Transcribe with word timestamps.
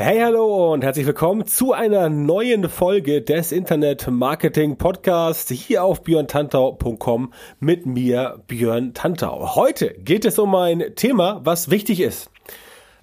Hey, 0.00 0.20
hallo 0.20 0.72
und 0.72 0.84
herzlich 0.84 1.06
willkommen 1.06 1.44
zu 1.44 1.72
einer 1.72 2.08
neuen 2.08 2.68
Folge 2.68 3.20
des 3.20 3.50
Internet 3.50 4.06
Marketing 4.08 4.76
Podcasts 4.76 5.50
hier 5.50 5.82
auf 5.82 6.04
björntantau.com 6.04 7.32
mit 7.58 7.84
mir, 7.84 8.40
Björn 8.46 8.94
Tantau. 8.94 9.56
Heute 9.56 9.94
geht 9.94 10.24
es 10.24 10.38
um 10.38 10.54
ein 10.54 10.94
Thema, 10.94 11.40
was 11.42 11.72
wichtig 11.72 11.98
ist. 11.98 12.30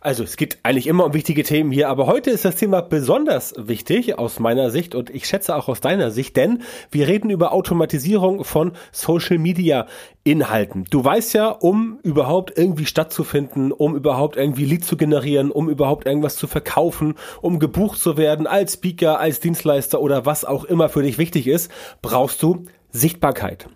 Also 0.05 0.23
es 0.23 0.37
geht 0.37 0.59
eigentlich 0.61 0.85
immer 0.85 1.03
um 1.03 1.15
wichtige 1.15 1.41
Themen 1.41 1.71
hier, 1.71 1.89
aber 1.89 2.05
heute 2.05 2.29
ist 2.29 2.45
das 2.45 2.57
Thema 2.57 2.81
besonders 2.81 3.55
wichtig 3.57 4.19
aus 4.19 4.39
meiner 4.39 4.69
Sicht 4.69 4.93
und 4.93 5.09
ich 5.09 5.25
schätze 5.25 5.55
auch 5.55 5.67
aus 5.67 5.81
deiner 5.81 6.11
Sicht, 6.11 6.37
denn 6.37 6.61
wir 6.91 7.07
reden 7.07 7.31
über 7.31 7.53
Automatisierung 7.53 8.43
von 8.43 8.73
Social 8.91 9.39
Media 9.39 9.87
Inhalten. 10.23 10.83
Du 10.91 11.03
weißt 11.03 11.33
ja, 11.33 11.47
um 11.47 11.97
überhaupt 12.03 12.55
irgendwie 12.55 12.85
stattzufinden, 12.85 13.71
um 13.71 13.95
überhaupt 13.95 14.37
irgendwie 14.37 14.65
Lead 14.65 14.85
zu 14.85 14.95
generieren, 14.95 15.49
um 15.49 15.69
überhaupt 15.69 16.05
irgendwas 16.05 16.35
zu 16.35 16.45
verkaufen, 16.45 17.15
um 17.41 17.57
gebucht 17.57 17.99
zu 17.99 18.15
werden 18.15 18.45
als 18.45 18.73
Speaker, 18.73 19.19
als 19.19 19.39
Dienstleister 19.39 19.99
oder 19.99 20.23
was 20.27 20.45
auch 20.45 20.65
immer 20.65 20.87
für 20.87 21.01
dich 21.01 21.17
wichtig 21.17 21.47
ist, 21.47 21.71
brauchst 22.03 22.43
du 22.43 22.65
Sichtbarkeit. 22.91 23.67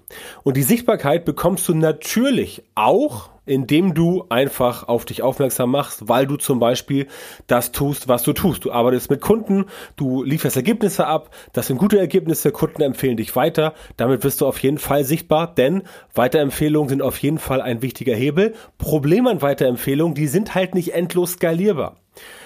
Und 0.43 0.57
die 0.57 0.63
Sichtbarkeit 0.63 1.25
bekommst 1.25 1.67
du 1.67 1.73
natürlich 1.73 2.63
auch, 2.75 3.29
indem 3.49 3.95
du 3.95 4.25
einfach 4.29 4.87
auf 4.87 5.05
dich 5.05 5.23
aufmerksam 5.23 5.71
machst, 5.71 6.07
weil 6.07 6.27
du 6.27 6.37
zum 6.37 6.59
Beispiel 6.59 7.07
das 7.47 7.71
tust, 7.71 8.07
was 8.07 8.21
du 8.21 8.33
tust. 8.33 8.63
Du 8.63 8.71
arbeitest 8.71 9.09
mit 9.09 9.21
Kunden, 9.21 9.65
du 9.95 10.23
lieferst 10.23 10.55
Ergebnisse 10.55 11.07
ab, 11.07 11.35
das 11.53 11.67
sind 11.67 11.77
gute 11.77 11.97
Ergebnisse, 11.97 12.51
Kunden 12.51 12.83
empfehlen 12.83 13.17
dich 13.17 13.35
weiter, 13.35 13.73
damit 13.97 14.23
wirst 14.23 14.41
du 14.41 14.47
auf 14.47 14.59
jeden 14.59 14.77
Fall 14.77 15.03
sichtbar, 15.03 15.53
denn 15.53 15.81
Weiterempfehlungen 16.13 16.89
sind 16.89 17.01
auf 17.01 17.17
jeden 17.17 17.39
Fall 17.39 17.61
ein 17.61 17.81
wichtiger 17.81 18.15
Hebel. 18.15 18.53
Problem 18.77 19.25
an 19.25 19.41
Weiterempfehlungen, 19.41 20.13
die 20.13 20.27
sind 20.27 20.53
halt 20.53 20.75
nicht 20.75 20.93
endlos 20.93 21.31
skalierbar. 21.31 21.95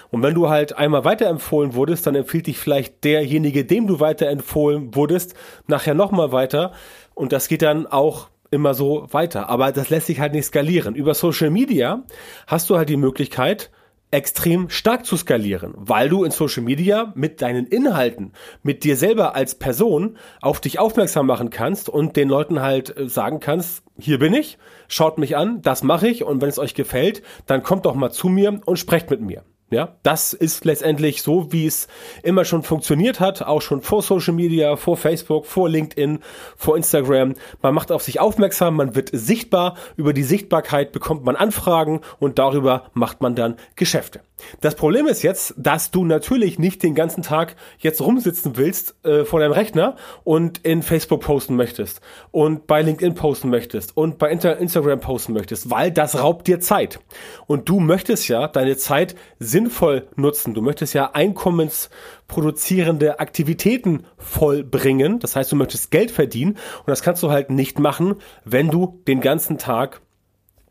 Und 0.09 0.23
wenn 0.23 0.35
du 0.35 0.47
halt 0.47 0.77
einmal 0.77 1.03
weiterempfohlen 1.03 1.73
wurdest, 1.73 2.07
dann 2.07 2.15
empfiehlt 2.15 2.47
dich 2.47 2.59
vielleicht 2.59 3.03
derjenige, 3.03 3.65
dem 3.65 3.87
du 3.87 3.99
weiterempfohlen 3.99 4.95
wurdest, 4.95 5.33
nachher 5.67 5.95
nochmal 5.95 6.31
weiter. 6.31 6.71
Und 7.13 7.33
das 7.33 7.47
geht 7.47 7.63
dann 7.63 7.87
auch 7.87 8.29
immer 8.53 8.73
so 8.73 9.07
weiter. 9.11 9.49
Aber 9.49 9.71
das 9.71 9.89
lässt 9.89 10.07
sich 10.07 10.19
halt 10.19 10.33
nicht 10.33 10.45
skalieren. 10.45 10.95
Über 10.95 11.13
Social 11.13 11.49
Media 11.49 12.03
hast 12.47 12.69
du 12.69 12.77
halt 12.77 12.89
die 12.89 12.97
Möglichkeit, 12.97 13.71
extrem 14.13 14.69
stark 14.69 15.05
zu 15.07 15.17
skalieren, 15.17 15.73
weil 15.75 16.07
du 16.07 16.23
in 16.23 16.29
Social 16.29 16.61
Media 16.61 17.11
mit 17.15 17.41
deinen 17.41 17.65
Inhalten, 17.65 18.33
mit 18.61 18.83
dir 18.83 18.95
selber 18.95 19.35
als 19.35 19.55
Person 19.55 20.17
auf 20.39 20.61
dich 20.61 20.77
aufmerksam 20.77 21.25
machen 21.25 21.49
kannst 21.49 21.89
und 21.89 22.15
den 22.15 22.29
Leuten 22.29 22.61
halt 22.61 22.95
äh, 22.95 23.09
sagen 23.09 23.39
kannst, 23.39 23.83
hier 23.97 24.19
bin 24.19 24.35
ich, 24.35 24.59
schaut 24.87 25.17
mich 25.17 25.35
an, 25.35 25.63
das 25.63 25.81
mache 25.81 26.07
ich 26.07 26.23
und 26.23 26.41
wenn 26.41 26.49
es 26.49 26.59
euch 26.59 26.75
gefällt, 26.75 27.23
dann 27.47 27.63
kommt 27.63 27.85
doch 27.87 27.95
mal 27.95 28.11
zu 28.11 28.29
mir 28.29 28.61
und 28.65 28.77
sprecht 28.77 29.09
mit 29.09 29.21
mir. 29.21 29.43
Ja, 29.73 29.95
das 30.03 30.33
ist 30.33 30.65
letztendlich 30.65 31.23
so, 31.23 31.51
wie 31.51 31.65
es 31.65 31.87
immer 32.21 32.45
schon 32.45 32.61
funktioniert 32.61 33.19
hat, 33.19 33.41
auch 33.41 33.61
schon 33.61 33.81
vor 33.81 34.03
Social 34.03 34.35
Media, 34.35 34.75
vor 34.75 34.97
Facebook, 34.97 35.47
vor 35.47 35.67
LinkedIn, 35.67 36.19
vor 36.55 36.77
Instagram. 36.77 37.33
Man 37.63 37.73
macht 37.73 37.91
auf 37.91 38.03
sich 38.03 38.19
aufmerksam, 38.19 38.75
man 38.75 38.93
wird 38.95 39.09
sichtbar. 39.11 39.75
Über 39.97 40.13
die 40.13 40.23
Sichtbarkeit 40.23 40.91
bekommt 40.91 41.25
man 41.25 41.35
Anfragen 41.35 42.01
und 42.19 42.37
darüber 42.37 42.91
macht 42.93 43.21
man 43.21 43.33
dann 43.33 43.55
Geschäfte. 43.75 44.21
Das 44.61 44.75
Problem 44.75 45.07
ist 45.07 45.23
jetzt, 45.23 45.55
dass 45.57 45.91
du 45.91 46.05
natürlich 46.05 46.59
nicht 46.59 46.83
den 46.83 46.95
ganzen 46.95 47.23
Tag 47.23 47.55
jetzt 47.79 48.01
rumsitzen 48.01 48.57
willst 48.57 48.95
äh, 49.03 49.25
vor 49.25 49.39
deinem 49.39 49.53
Rechner 49.53 49.95
und 50.23 50.59
in 50.59 50.83
Facebook 50.83 51.21
posten 51.21 51.55
möchtest 51.55 52.01
und 52.31 52.67
bei 52.67 52.81
LinkedIn 52.81 53.15
posten 53.15 53.49
möchtest 53.49 53.97
und 53.97 54.17
bei 54.17 54.29
Instagram 54.29 54.99
posten 54.99 55.33
möchtest, 55.33 55.69
weil 55.69 55.91
das 55.91 56.19
raubt 56.19 56.47
dir 56.47 56.59
Zeit. 56.59 56.99
Und 57.47 57.69
du 57.69 57.79
möchtest 57.79 58.27
ja 58.27 58.47
deine 58.47 58.77
Zeit 58.77 59.15
sinnvoll 59.39 60.07
nutzen. 60.15 60.53
Du 60.53 60.61
möchtest 60.61 60.93
ja 60.93 61.11
einkommensproduzierende 61.13 63.19
Aktivitäten 63.19 64.05
vollbringen. 64.17 65.19
Das 65.19 65.35
heißt, 65.35 65.51
du 65.51 65.55
möchtest 65.55 65.89
Geld 65.91 66.11
verdienen 66.11 66.51
und 66.51 66.87
das 66.87 67.01
kannst 67.01 67.23
du 67.23 67.31
halt 67.31 67.49
nicht 67.49 67.79
machen, 67.79 68.15
wenn 68.45 68.69
du 68.69 69.01
den 69.07 69.21
ganzen 69.21 69.57
Tag 69.57 70.01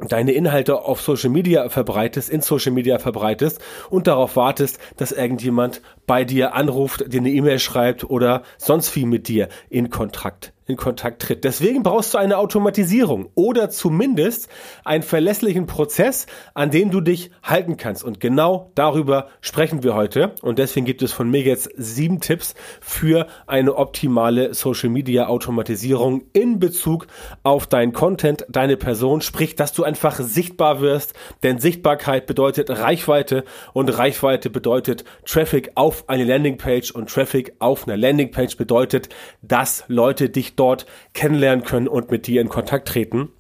deine 0.09 0.33
Inhalte 0.33 0.83
auf 0.83 1.01
Social 1.01 1.31
Media 1.31 1.69
verbreitest, 1.69 2.31
in 2.31 2.41
Social 2.41 2.73
Media 2.73 2.99
verbreitest 2.99 3.61
und 3.91 4.07
darauf 4.07 4.37
wartest, 4.37 4.79
dass 4.97 5.13
irgendjemand 5.13 5.83
bei 6.07 6.25
dir 6.25 6.55
anruft, 6.55 7.13
dir 7.13 7.21
eine 7.21 7.31
E-Mail 7.31 7.59
schreibt 7.59 8.05
oder 8.05 8.43
sonst 8.59 8.95
wie 8.97 9.07
mit 9.07 9.29
dir 9.29 9.49
in 9.71 9.91
Kontakt 9.91 10.52
in 10.67 10.77
Kontakt 10.77 11.23
tritt. 11.23 11.45
Deswegen 11.45 11.83
brauchst 11.83 12.15
du 12.15 12.19
eine 12.19 12.39
Automatisierung 12.39 13.29
oder 13.35 13.71
zumindest 13.71 14.49
einen 14.85 15.03
verlässlichen 15.03 15.67
Prozess, 15.67 16.27
an 16.55 16.71
dem 16.71 16.91
du 16.91 17.01
dich 17.01 17.31
halten 17.43 17.77
kannst. 17.77 18.05
Und 18.05 18.21
genau 18.21 18.71
darüber 18.75 19.29
sprechen 19.41 19.83
wir 19.83 19.95
heute. 19.95 20.35
Und 20.43 20.59
deswegen 20.59 20.87
gibt 20.87 21.03
es 21.03 21.13
von 21.13 21.31
mir 21.31 21.43
jetzt 21.43 21.71
sieben 21.77 22.21
Tipps 22.21 22.55
für 22.81 23.27
eine 23.47 23.77
optimale 23.77 24.55
Social 24.55 24.89
Media 24.89 25.27
Automatisierung 25.27 26.23
in 26.33 26.59
Bezug 26.59 27.07
auf 27.43 27.67
deinen 27.67 27.93
Content, 27.93 28.47
deine 28.49 28.77
Person. 28.77 29.21
Sprich, 29.21 29.57
dass 29.57 29.73
du 29.73 29.85
einfach 29.85 30.17
sichtbar 30.21 30.81
wirst. 30.81 31.15
Denn 31.43 31.59
Sichtbarkeit 31.59 32.27
bedeutet 32.27 32.71
Reichweite 32.71 33.45
und 33.73 33.89
Reichweite 33.89 34.51
bedeutet 34.51 35.05
Traffic 35.27 35.73
auf 35.75 36.09
eine 36.09 36.25
Landingpage 36.25 36.93
und 36.93 37.11
Traffic 37.11 37.55
auf 37.59 37.87
einer 37.87 37.97
Landingpage 37.97 38.57
bedeutet, 38.57 39.09
dass 39.43 39.85
Leute 39.89 40.29
dich 40.29 40.52
dort 40.57 40.87
kennenlernen 41.15 41.65
können 41.65 41.89
und 41.89 42.11
mit 42.11 42.27
dir 42.27 42.41
in 42.41 42.49
Kontakt 42.49 42.89
treten. 42.89 43.31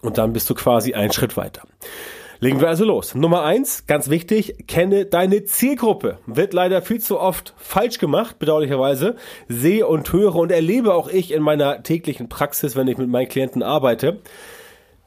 Und 0.00 0.18
dann 0.18 0.32
bist 0.32 0.48
du 0.50 0.54
quasi 0.54 0.94
einen 0.94 1.12
Schritt 1.12 1.36
weiter. 1.36 1.62
Legen 2.40 2.60
wir 2.60 2.68
also 2.68 2.84
los. 2.84 3.14
Nummer 3.14 3.44
eins, 3.44 3.86
ganz 3.86 4.10
wichtig, 4.10 4.66
kenne 4.66 5.06
deine 5.06 5.44
Zielgruppe. 5.44 6.18
Wird 6.26 6.52
leider 6.52 6.82
viel 6.82 7.00
zu 7.00 7.18
oft 7.18 7.54
falsch 7.56 7.98
gemacht, 7.98 8.38
bedauerlicherweise. 8.38 9.16
Sehe 9.48 9.86
und 9.86 10.12
höre 10.12 10.34
und 10.34 10.52
erlebe 10.52 10.94
auch 10.94 11.08
ich 11.08 11.32
in 11.32 11.42
meiner 11.42 11.82
täglichen 11.82 12.28
Praxis, 12.28 12.76
wenn 12.76 12.88
ich 12.88 12.98
mit 12.98 13.08
meinen 13.08 13.28
Klienten 13.28 13.62
arbeite. 13.62 14.20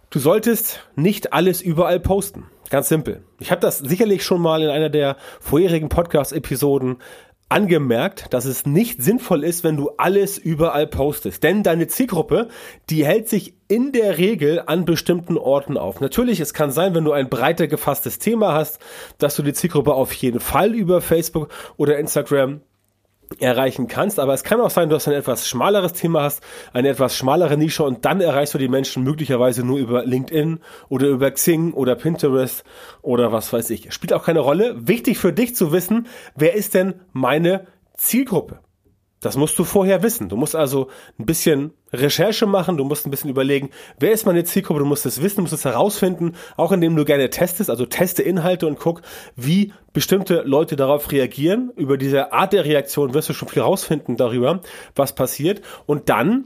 Du 0.10 0.20
solltest 0.20 0.88
nicht 0.96 1.34
alles 1.34 1.62
überall 1.62 2.00
posten. 2.00 2.46
Ganz 2.70 2.90
simpel. 2.90 3.24
Ich 3.40 3.52
habe 3.52 3.62
das 3.62 3.78
sicherlich 3.78 4.24
schon 4.24 4.42
mal 4.42 4.62
in 4.62 4.70
einer 4.70 4.90
der 4.90 5.18
vorherigen 5.40 5.90
Podcast-Episoden 5.90 6.98
angemerkt, 7.50 8.34
dass 8.34 8.46
es 8.46 8.66
nicht 8.66 9.02
sinnvoll 9.02 9.44
ist, 9.44 9.64
wenn 9.64 9.78
du 9.78 9.92
alles 9.98 10.38
überall 10.38 10.88
postest. 10.88 11.44
Denn 11.44 11.64
deine 11.64 11.88
Zielgruppe, 11.88 12.50
die 12.90 13.06
hält 13.06 13.30
sich 13.30 13.54
in 13.68 13.92
der 13.92 14.18
Regel 14.18 14.64
an 14.66 14.86
bestimmten 14.86 15.38
Orten 15.38 15.78
auf. 15.78 16.00
Natürlich, 16.02 16.40
es 16.40 16.54
kann 16.54 16.72
sein, 16.72 16.94
wenn 16.94 17.06
du 17.06 17.12
ein 17.12 17.30
breiter 17.30 17.68
gefasstes 17.68 18.20
Thema 18.20 18.54
hast, 18.54 18.80
dass 19.18 19.36
du 19.36 19.44
die 19.44 19.54
Zielgruppe 19.54 19.94
auf 19.94 20.12
jeden 20.14 20.40
Fall 20.40 20.74
über 20.74 21.02
Facebook 21.02 21.50
oder 21.78 21.98
Instagram 21.98 22.62
erreichen 23.40 23.88
kannst. 23.88 24.20
Aber 24.20 24.34
es 24.34 24.44
kann 24.44 24.62
auch 24.62 24.70
sein, 24.70 24.90
dass 24.90 25.06
du 25.06 25.12
ein 25.12 25.18
etwas 25.18 25.48
schmaleres 25.48 25.94
Thema 25.94 26.24
hast, 26.24 26.42
eine 26.74 26.90
etwas 26.90 27.16
schmalere 27.16 27.58
Nische 27.58 27.84
und 27.84 28.06
dann 28.06 28.22
erreichst 28.22 28.54
du 28.54 28.58
die 28.58 28.68
Menschen 28.68 29.04
möglicherweise 29.04 29.64
nur 29.64 29.78
über 29.78 30.06
LinkedIn 30.06 30.60
oder 30.90 31.08
über 31.08 31.32
Xing 31.32 31.74
oder 31.74 31.96
Pinterest 31.96 32.64
oder 33.02 33.32
was 33.32 33.52
weiß 33.52 33.70
ich. 33.72 33.94
Spielt 33.94 34.14
auch 34.14 34.26
keine 34.26 34.40
Rolle. 34.40 34.76
Wichtig 34.88 35.18
für 35.18 35.34
dich 35.34 35.56
zu 35.56 35.72
wissen, 35.72 36.08
wer 36.36 36.54
ist 36.54 36.74
denn 36.74 36.96
meine 37.14 37.68
Zielgruppe? 37.96 38.60
Das 39.20 39.36
musst 39.36 39.58
du 39.58 39.64
vorher 39.64 40.04
wissen. 40.04 40.30
Du 40.30 40.36
musst 40.36 40.56
also 40.56 40.90
ein 41.18 41.26
bisschen 41.26 41.72
Recherche 41.92 42.46
machen, 42.46 42.78
du 42.78 42.84
musst 42.84 43.08
ein 43.08 43.12
bisschen 43.12 43.30
überlegen, 43.30 43.72
wer 44.00 44.12
ist 44.12 44.26
meine 44.26 44.44
Zielgruppe, 44.44 44.80
du 44.82 44.86
musst 44.86 45.06
es 45.06 45.22
wissen, 45.22 45.38
du 45.38 45.42
musst 45.44 45.54
es 45.54 45.66
herausfinden, 45.66 46.36
auch 46.56 46.72
indem 46.72 46.96
du 46.96 47.06
gerne 47.06 47.30
testest, 47.30 47.70
also 47.70 47.86
teste 47.86 48.22
Inhalte 48.22 48.68
und 48.68 48.78
guck, 48.78 49.02
wie 49.36 49.74
bestimmte 49.94 50.44
Leute 50.46 50.76
darauf 50.76 51.12
reagieren. 51.12 51.72
Über 51.76 51.98
diese 51.98 52.32
Art 52.32 52.54
der 52.54 52.66
Reaktion 52.66 53.14
wirst 53.14 53.30
du 53.30 53.34
schon 53.34 53.48
viel 53.48 53.64
herausfinden 53.64 54.18
darüber, 54.18 54.62
was 54.96 55.16
passiert. 55.16 55.62
Und 55.86 56.10
dann 56.10 56.46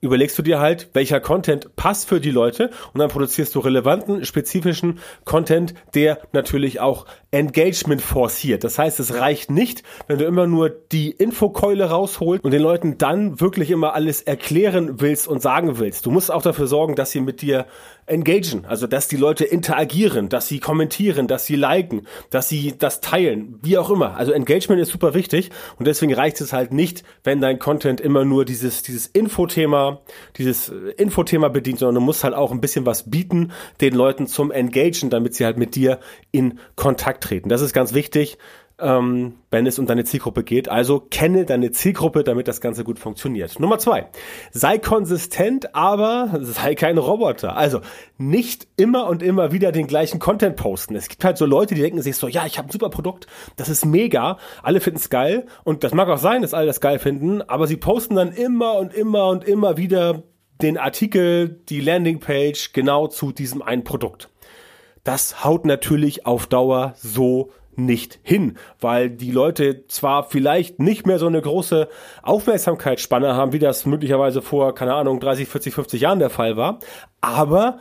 überlegst 0.00 0.38
du 0.38 0.42
dir 0.42 0.60
halt, 0.60 0.90
welcher 0.92 1.20
Content 1.20 1.76
passt 1.76 2.08
für 2.08 2.20
die 2.20 2.30
Leute 2.30 2.70
und 2.92 3.00
dann 3.00 3.08
produzierst 3.08 3.54
du 3.54 3.60
relevanten, 3.60 4.24
spezifischen 4.24 4.98
Content, 5.24 5.74
der 5.94 6.18
natürlich 6.32 6.80
auch 6.80 7.06
Engagement 7.30 8.02
forciert. 8.02 8.64
Das 8.64 8.78
heißt, 8.78 9.00
es 9.00 9.14
reicht 9.14 9.50
nicht, 9.50 9.82
wenn 10.06 10.18
du 10.18 10.24
immer 10.24 10.46
nur 10.46 10.70
die 10.70 11.10
Infokeule 11.10 11.90
rausholst 11.90 12.44
und 12.44 12.50
den 12.50 12.62
Leuten 12.62 12.98
dann 12.98 13.40
wirklich 13.40 13.70
immer 13.70 13.94
alles 13.94 14.22
erklären 14.22 15.00
willst 15.00 15.28
und 15.28 15.42
sagen 15.42 15.78
willst. 15.78 16.06
Du 16.06 16.10
musst 16.10 16.30
auch 16.30 16.42
dafür 16.42 16.66
sorgen, 16.66 16.94
dass 16.94 17.10
sie 17.10 17.20
mit 17.20 17.42
dir 17.42 17.66
engagen, 18.06 18.64
also 18.66 18.86
dass 18.86 19.08
die 19.08 19.16
Leute 19.16 19.44
interagieren, 19.44 20.28
dass 20.28 20.48
sie 20.48 20.60
kommentieren, 20.60 21.26
dass 21.26 21.46
sie 21.46 21.56
liken, 21.56 22.06
dass 22.30 22.48
sie 22.48 22.74
das 22.78 23.00
teilen, 23.00 23.58
wie 23.62 23.78
auch 23.78 23.90
immer. 23.90 24.16
Also 24.16 24.32
Engagement 24.32 24.80
ist 24.80 24.90
super 24.90 25.14
wichtig 25.14 25.50
und 25.78 25.86
deswegen 25.86 26.14
reicht 26.14 26.40
es 26.40 26.52
halt 26.52 26.72
nicht, 26.72 27.02
wenn 27.24 27.40
dein 27.40 27.58
Content 27.58 28.00
immer 28.00 28.24
nur 28.24 28.44
dieses 28.44 28.82
dieses 28.82 29.06
Infothema, 29.06 30.00
dieses 30.36 30.68
Infothema 30.96 31.48
bedient, 31.48 31.80
sondern 31.80 31.96
du 31.96 32.00
musst 32.00 32.24
halt 32.24 32.34
auch 32.34 32.52
ein 32.52 32.60
bisschen 32.60 32.86
was 32.86 33.10
bieten 33.10 33.52
den 33.80 33.94
Leuten 33.94 34.26
zum 34.26 34.50
Engagen, 34.50 35.10
damit 35.10 35.34
sie 35.34 35.44
halt 35.44 35.58
mit 35.58 35.74
dir 35.74 35.98
in 36.30 36.60
Kontakt 36.76 37.24
treten. 37.24 37.48
Das 37.48 37.60
ist 37.60 37.72
ganz 37.72 37.92
wichtig 37.92 38.38
ähm, 38.78 39.36
wenn 39.50 39.66
es 39.66 39.78
um 39.78 39.86
deine 39.86 40.04
Zielgruppe 40.04 40.44
geht. 40.44 40.68
Also 40.68 41.00
kenne 41.00 41.46
deine 41.46 41.70
Zielgruppe, 41.70 42.24
damit 42.24 42.46
das 42.48 42.60
Ganze 42.60 42.84
gut 42.84 42.98
funktioniert. 42.98 43.58
Nummer 43.58 43.78
zwei, 43.78 44.08
sei 44.50 44.78
konsistent, 44.78 45.74
aber 45.74 46.38
sei 46.42 46.74
kein 46.74 46.98
Roboter. 46.98 47.56
Also 47.56 47.80
nicht 48.18 48.68
immer 48.76 49.06
und 49.06 49.22
immer 49.22 49.52
wieder 49.52 49.72
den 49.72 49.86
gleichen 49.86 50.18
Content 50.18 50.56
posten. 50.56 50.94
Es 50.94 51.08
gibt 51.08 51.24
halt 51.24 51.38
so 51.38 51.46
Leute, 51.46 51.74
die 51.74 51.80
denken 51.80 52.02
sich 52.02 52.16
so, 52.16 52.28
ja, 52.28 52.44
ich 52.46 52.58
habe 52.58 52.68
ein 52.68 52.72
super 52.72 52.90
Produkt, 52.90 53.26
das 53.56 53.68
ist 53.68 53.86
mega, 53.86 54.38
alle 54.62 54.80
finden 54.80 54.98
es 54.98 55.10
geil 55.10 55.46
und 55.64 55.84
das 55.84 55.94
mag 55.94 56.08
auch 56.08 56.18
sein, 56.18 56.42
dass 56.42 56.54
alle 56.54 56.66
das 56.66 56.80
geil 56.80 56.98
finden, 56.98 57.42
aber 57.42 57.66
sie 57.66 57.76
posten 57.76 58.16
dann 58.16 58.32
immer 58.32 58.74
und 58.74 58.92
immer 58.92 59.28
und 59.28 59.44
immer 59.44 59.76
wieder 59.76 60.22
den 60.60 60.78
Artikel, 60.78 61.60
die 61.68 61.80
Landingpage 61.80 62.72
genau 62.72 63.08
zu 63.08 63.32
diesem 63.32 63.62
einen 63.62 63.84
Produkt. 63.84 64.30
Das 65.04 65.44
haut 65.44 65.64
natürlich 65.66 66.26
auf 66.26 66.46
Dauer 66.46 66.94
so 66.96 67.50
nicht 67.78 68.18
hin, 68.22 68.56
weil 68.80 69.10
die 69.10 69.30
Leute 69.30 69.86
zwar 69.86 70.24
vielleicht 70.24 70.78
nicht 70.78 71.06
mehr 71.06 71.18
so 71.18 71.26
eine 71.26 71.40
große 71.40 71.88
Aufmerksamkeitsspanne 72.22 73.34
haben, 73.34 73.52
wie 73.52 73.58
das 73.58 73.86
möglicherweise 73.86 74.42
vor, 74.42 74.74
keine 74.74 74.94
Ahnung, 74.94 75.20
30, 75.20 75.48
40, 75.48 75.74
50 75.74 76.00
Jahren 76.00 76.18
der 76.18 76.30
Fall 76.30 76.56
war, 76.56 76.78
aber 77.20 77.78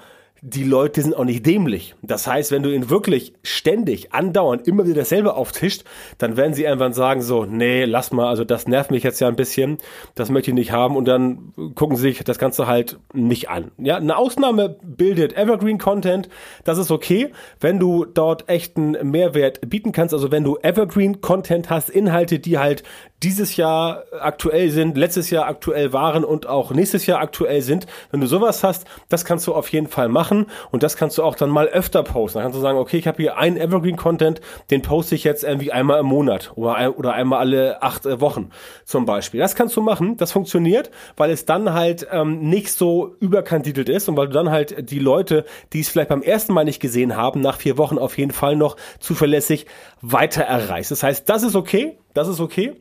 die 0.47 0.63
Leute 0.63 1.01
sind 1.01 1.15
auch 1.15 1.25
nicht 1.25 1.43
dämlich. 1.43 1.95
Das 2.03 2.27
heißt, 2.27 2.51
wenn 2.51 2.61
du 2.61 2.71
ihnen 2.71 2.91
wirklich 2.91 3.33
ständig, 3.41 4.13
andauernd 4.13 4.67
immer 4.67 4.85
wieder 4.85 4.97
dasselbe 4.97 5.33
auftischt, 5.33 5.83
dann 6.19 6.37
werden 6.37 6.53
sie 6.53 6.65
irgendwann 6.65 6.93
sagen 6.93 7.23
so, 7.23 7.45
nee, 7.45 7.85
lass 7.85 8.11
mal, 8.11 8.27
also 8.27 8.43
das 8.43 8.67
nervt 8.67 8.91
mich 8.91 9.01
jetzt 9.01 9.19
ja 9.19 9.27
ein 9.27 9.35
bisschen, 9.35 9.79
das 10.13 10.29
möchte 10.29 10.51
ich 10.51 10.55
nicht 10.55 10.71
haben 10.71 10.97
und 10.97 11.05
dann 11.07 11.53
gucken 11.73 11.97
sie 11.97 12.09
sich 12.09 12.23
das 12.23 12.37
Ganze 12.37 12.67
halt 12.67 12.99
nicht 13.11 13.49
an. 13.49 13.71
Ja, 13.79 13.97
eine 13.97 14.17
Ausnahme 14.17 14.77
bildet 14.83 15.35
Evergreen 15.35 15.79
Content, 15.79 16.29
das 16.63 16.77
ist 16.77 16.91
okay, 16.91 17.31
wenn 17.59 17.79
du 17.79 18.05
dort 18.05 18.47
echten 18.47 18.91
Mehrwert 19.01 19.67
bieten 19.67 19.93
kannst, 19.93 20.13
also 20.13 20.31
wenn 20.31 20.43
du 20.43 20.59
Evergreen 20.61 21.21
Content 21.21 21.71
hast, 21.71 21.89
Inhalte, 21.89 22.37
die 22.37 22.59
halt 22.59 22.83
dieses 23.23 23.55
Jahr 23.55 24.03
aktuell 24.19 24.69
sind, 24.69 24.97
letztes 24.97 25.29
Jahr 25.29 25.47
aktuell 25.47 25.93
waren 25.93 26.23
und 26.23 26.47
auch 26.47 26.71
nächstes 26.71 27.05
Jahr 27.05 27.21
aktuell 27.21 27.61
sind, 27.61 27.87
wenn 28.11 28.19
du 28.19 28.27
sowas 28.27 28.63
hast, 28.63 28.85
das 29.09 29.23
kannst 29.23 29.47
du 29.47 29.53
auf 29.53 29.69
jeden 29.69 29.87
Fall 29.87 30.09
machen 30.09 30.47
und 30.71 30.83
das 30.83 30.97
kannst 30.97 31.17
du 31.17 31.23
auch 31.23 31.35
dann 31.35 31.49
mal 31.49 31.67
öfter 31.67 32.03
posten. 32.03 32.37
Dann 32.37 32.43
kannst 32.43 32.57
du 32.57 32.61
sagen, 32.61 32.77
okay, 32.77 32.97
ich 32.97 33.07
habe 33.07 33.17
hier 33.17 33.37
einen 33.37 33.57
Evergreen-Content, 33.57 34.41
den 34.69 34.81
poste 34.81 35.15
ich 35.15 35.23
jetzt 35.23 35.43
irgendwie 35.43 35.71
einmal 35.71 36.01
im 36.01 36.05
Monat 36.05 36.51
oder, 36.55 36.75
ein, 36.75 36.89
oder 36.89 37.13
einmal 37.13 37.39
alle 37.39 37.81
acht 37.81 38.05
äh, 38.05 38.19
Wochen 38.19 38.49
zum 38.83 39.05
Beispiel. 39.05 39.39
Das 39.39 39.55
kannst 39.55 39.75
du 39.77 39.81
machen, 39.81 40.17
das 40.17 40.33
funktioniert, 40.33 40.91
weil 41.15 41.31
es 41.31 41.45
dann 41.45 41.73
halt 41.73 42.07
ähm, 42.11 42.41
nicht 42.49 42.73
so 42.73 43.15
überkandidelt 43.19 43.87
ist 43.87 44.09
und 44.09 44.17
weil 44.17 44.27
du 44.27 44.33
dann 44.33 44.51
halt 44.51 44.91
die 44.91 44.99
Leute, 44.99 45.45
die 45.71 45.79
es 45.79 45.89
vielleicht 45.89 46.09
beim 46.09 46.21
ersten 46.21 46.53
Mal 46.53 46.65
nicht 46.65 46.81
gesehen 46.81 47.15
haben, 47.15 47.39
nach 47.39 47.57
vier 47.57 47.77
Wochen 47.77 47.97
auf 47.97 48.17
jeden 48.17 48.31
Fall 48.31 48.55
noch 48.55 48.75
zuverlässig 48.99 49.67
weiter 50.01 50.43
erreichst. 50.43 50.91
Das 50.91 51.01
heißt, 51.01 51.29
das 51.29 51.43
ist 51.43 51.55
okay, 51.55 51.97
das 52.13 52.27
ist 52.27 52.39
okay. 52.39 52.75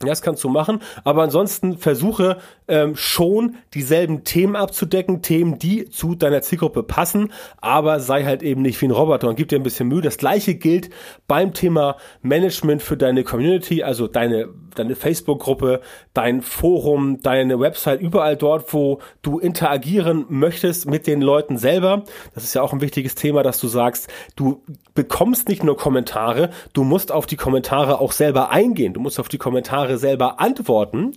Das 0.00 0.22
kannst 0.22 0.44
du 0.44 0.48
machen, 0.48 0.80
aber 1.02 1.24
ansonsten 1.24 1.76
versuche 1.76 2.38
ähm, 2.68 2.94
schon 2.94 3.56
dieselben 3.74 4.22
Themen 4.22 4.54
abzudecken, 4.54 5.22
Themen, 5.22 5.58
die 5.58 5.90
zu 5.90 6.14
deiner 6.14 6.40
Zielgruppe 6.42 6.84
passen, 6.84 7.32
aber 7.60 7.98
sei 7.98 8.24
halt 8.24 8.42
eben 8.42 8.62
nicht 8.62 8.80
wie 8.80 8.86
ein 8.86 8.92
Roboter 8.92 9.28
und 9.28 9.36
gib 9.36 9.48
dir 9.48 9.56
ein 9.56 9.64
bisschen 9.64 9.88
Mühe. 9.88 10.02
Das 10.02 10.18
gleiche 10.18 10.54
gilt 10.54 10.90
beim 11.26 11.52
Thema 11.52 11.96
Management 12.22 12.82
für 12.82 12.96
deine 12.96 13.24
Community, 13.24 13.82
also 13.82 14.06
deine, 14.06 14.48
deine 14.76 14.94
Facebook-Gruppe, 14.94 15.80
dein 16.14 16.42
Forum, 16.42 17.20
deine 17.22 17.58
Website, 17.58 18.00
überall 18.00 18.36
dort, 18.36 18.72
wo 18.72 19.00
du 19.22 19.38
interagieren 19.38 20.26
möchtest 20.28 20.88
mit 20.88 21.06
den 21.06 21.22
Leuten 21.22 21.58
selber. 21.58 22.04
Das 22.34 22.44
ist 22.44 22.54
ja 22.54 22.62
auch 22.62 22.72
ein 22.72 22.80
wichtiges 22.80 23.14
Thema, 23.14 23.42
dass 23.42 23.58
du 23.58 23.66
sagst, 23.66 24.08
du 24.36 24.62
bekommst 24.94 25.48
nicht 25.48 25.64
nur 25.64 25.76
Kommentare, 25.76 26.50
du 26.72 26.84
musst 26.84 27.10
auf 27.10 27.26
die 27.26 27.36
Kommentare 27.36 28.00
auch 28.00 28.12
selber 28.12 28.50
eingehen, 28.50 28.92
du 28.92 29.00
musst 29.00 29.18
auf 29.18 29.28
die 29.28 29.38
Kommentare 29.38 29.87
Kommentare 29.88 29.98
selber 29.98 30.40
antworten, 30.40 31.16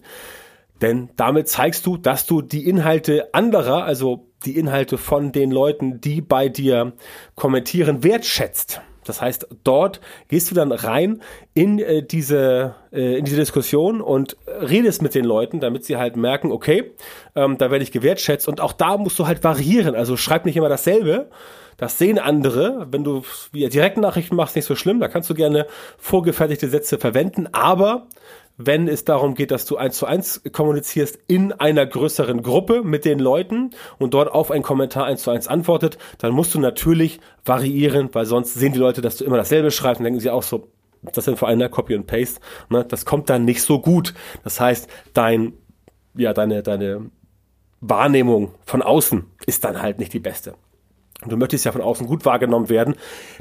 denn 0.82 1.10
damit 1.16 1.48
zeigst 1.48 1.86
du, 1.86 1.98
dass 1.98 2.26
du 2.26 2.42
die 2.42 2.68
Inhalte 2.68 3.34
anderer, 3.34 3.84
also 3.84 4.28
die 4.46 4.58
Inhalte 4.58 4.98
von 4.98 5.32
den 5.32 5.52
Leuten, 5.52 6.02
die 6.02 6.22
bei 6.22 6.50
dir 6.50 6.94
kommentieren, 7.36 8.04
wertschätzt. 8.04 8.82
Das 9.04 9.22
heißt, 9.22 9.48
dort 9.64 10.00
gehst 10.28 10.52
du 10.52 10.56
dann 10.56 10.72
rein 10.72 11.22
in 11.54 11.80
äh, 11.80 12.04
diese 12.04 12.76
äh, 12.92 13.18
in 13.18 13.26
diese 13.26 13.38
Diskussion 13.38 14.00
und 14.00 14.38
redest 14.48 15.02
mit 15.02 15.16
den 15.16 15.26
Leuten, 15.26 15.60
damit 15.60 15.86
sie 15.86 15.98
halt 15.98 16.16
merken, 16.16 16.52
okay, 16.52 16.92
ähm, 17.36 17.58
da 17.58 17.72
werde 17.72 17.84
ich 17.84 17.92
gewertschätzt 17.92 18.48
und 18.48 18.62
auch 18.62 18.74
da 18.74 18.98
musst 18.98 19.18
du 19.18 19.26
halt 19.26 19.44
variieren. 19.44 19.96
Also 19.96 20.18
schreib 20.18 20.46
nicht 20.46 20.56
immer 20.56 20.70
dasselbe. 20.70 21.30
Das 21.78 21.98
sehen 21.98 22.20
andere. 22.20 22.88
Wenn 22.92 23.04
du 23.04 23.24
via 23.52 23.68
Direktnachrichten 23.68 24.38
machst, 24.38 24.56
nicht 24.56 24.66
so 24.66 24.76
schlimm. 24.76 25.00
Da 25.00 25.08
kannst 25.08 25.32
du 25.32 25.34
gerne 25.34 25.66
vorgefertigte 25.98 26.68
Sätze 26.68 27.00
verwenden, 27.00 27.48
aber 27.54 28.08
wenn 28.66 28.88
es 28.88 29.06
darum 29.06 29.36
geht, 29.36 29.52
dass 29.52 29.66
du 29.66 29.78
eins 29.78 29.98
zu 29.98 30.06
eins 30.06 30.42
kommunizierst 30.52 31.20
in 31.28 31.52
einer 31.54 31.86
größeren 31.86 32.42
Gruppe 32.44 32.84
mit 32.84 33.06
den 33.06 33.20
Leuten 33.20 33.72
und 33.98 34.14
dort 34.14 34.32
auf 34.32 34.52
einen 34.52 34.64
Kommentar 34.64 35.06
eins 35.06 35.24
zu 35.24 35.32
eins 35.32 35.48
antwortet, 35.48 35.98
dann 36.18 36.34
musst 36.34 36.54
du 36.54 36.60
natürlich 36.60 37.20
variieren, 37.46 38.10
weil 38.14 38.26
sonst 38.26 38.54
sehen 38.54 38.74
die 38.74 38.80
Leute, 38.80 39.02
dass 39.02 39.18
du 39.18 39.26
immer 39.26 39.38
dasselbe 39.38 39.72
schreibst 39.72 40.00
und 40.00 40.06
denken 40.06 40.20
sie 40.20 40.30
auch 40.30 40.44
so, 40.44 40.68
das 41.02 41.26
sind 41.26 41.38
vor 41.38 41.48
allem 41.48 41.72
Copy 41.72 41.96
and 41.96 42.08
Paste, 42.08 42.40
ne, 42.70 42.86
das 42.86 43.06
kommt 43.06 43.30
dann 43.30 43.46
nicht 43.46 43.64
so 43.64 43.80
gut. 43.80 44.14
Das 44.44 44.60
heißt, 44.60 44.88
dein, 45.14 45.54
ja, 46.16 46.34
deine, 46.34 46.62
deine 46.62 47.10
Wahrnehmung 47.80 48.54
von 48.66 48.82
außen 48.82 49.26
ist 49.48 49.64
dann 49.64 49.82
halt 49.82 50.00
nicht 50.00 50.14
die 50.14 50.20
beste. 50.20 50.54
Du 51.26 51.38
möchtest 51.38 51.66
ja 51.66 51.72
von 51.72 51.82
außen 51.82 52.08
gut 52.08 52.26
wahrgenommen 52.26 52.70
werden, 52.70 52.96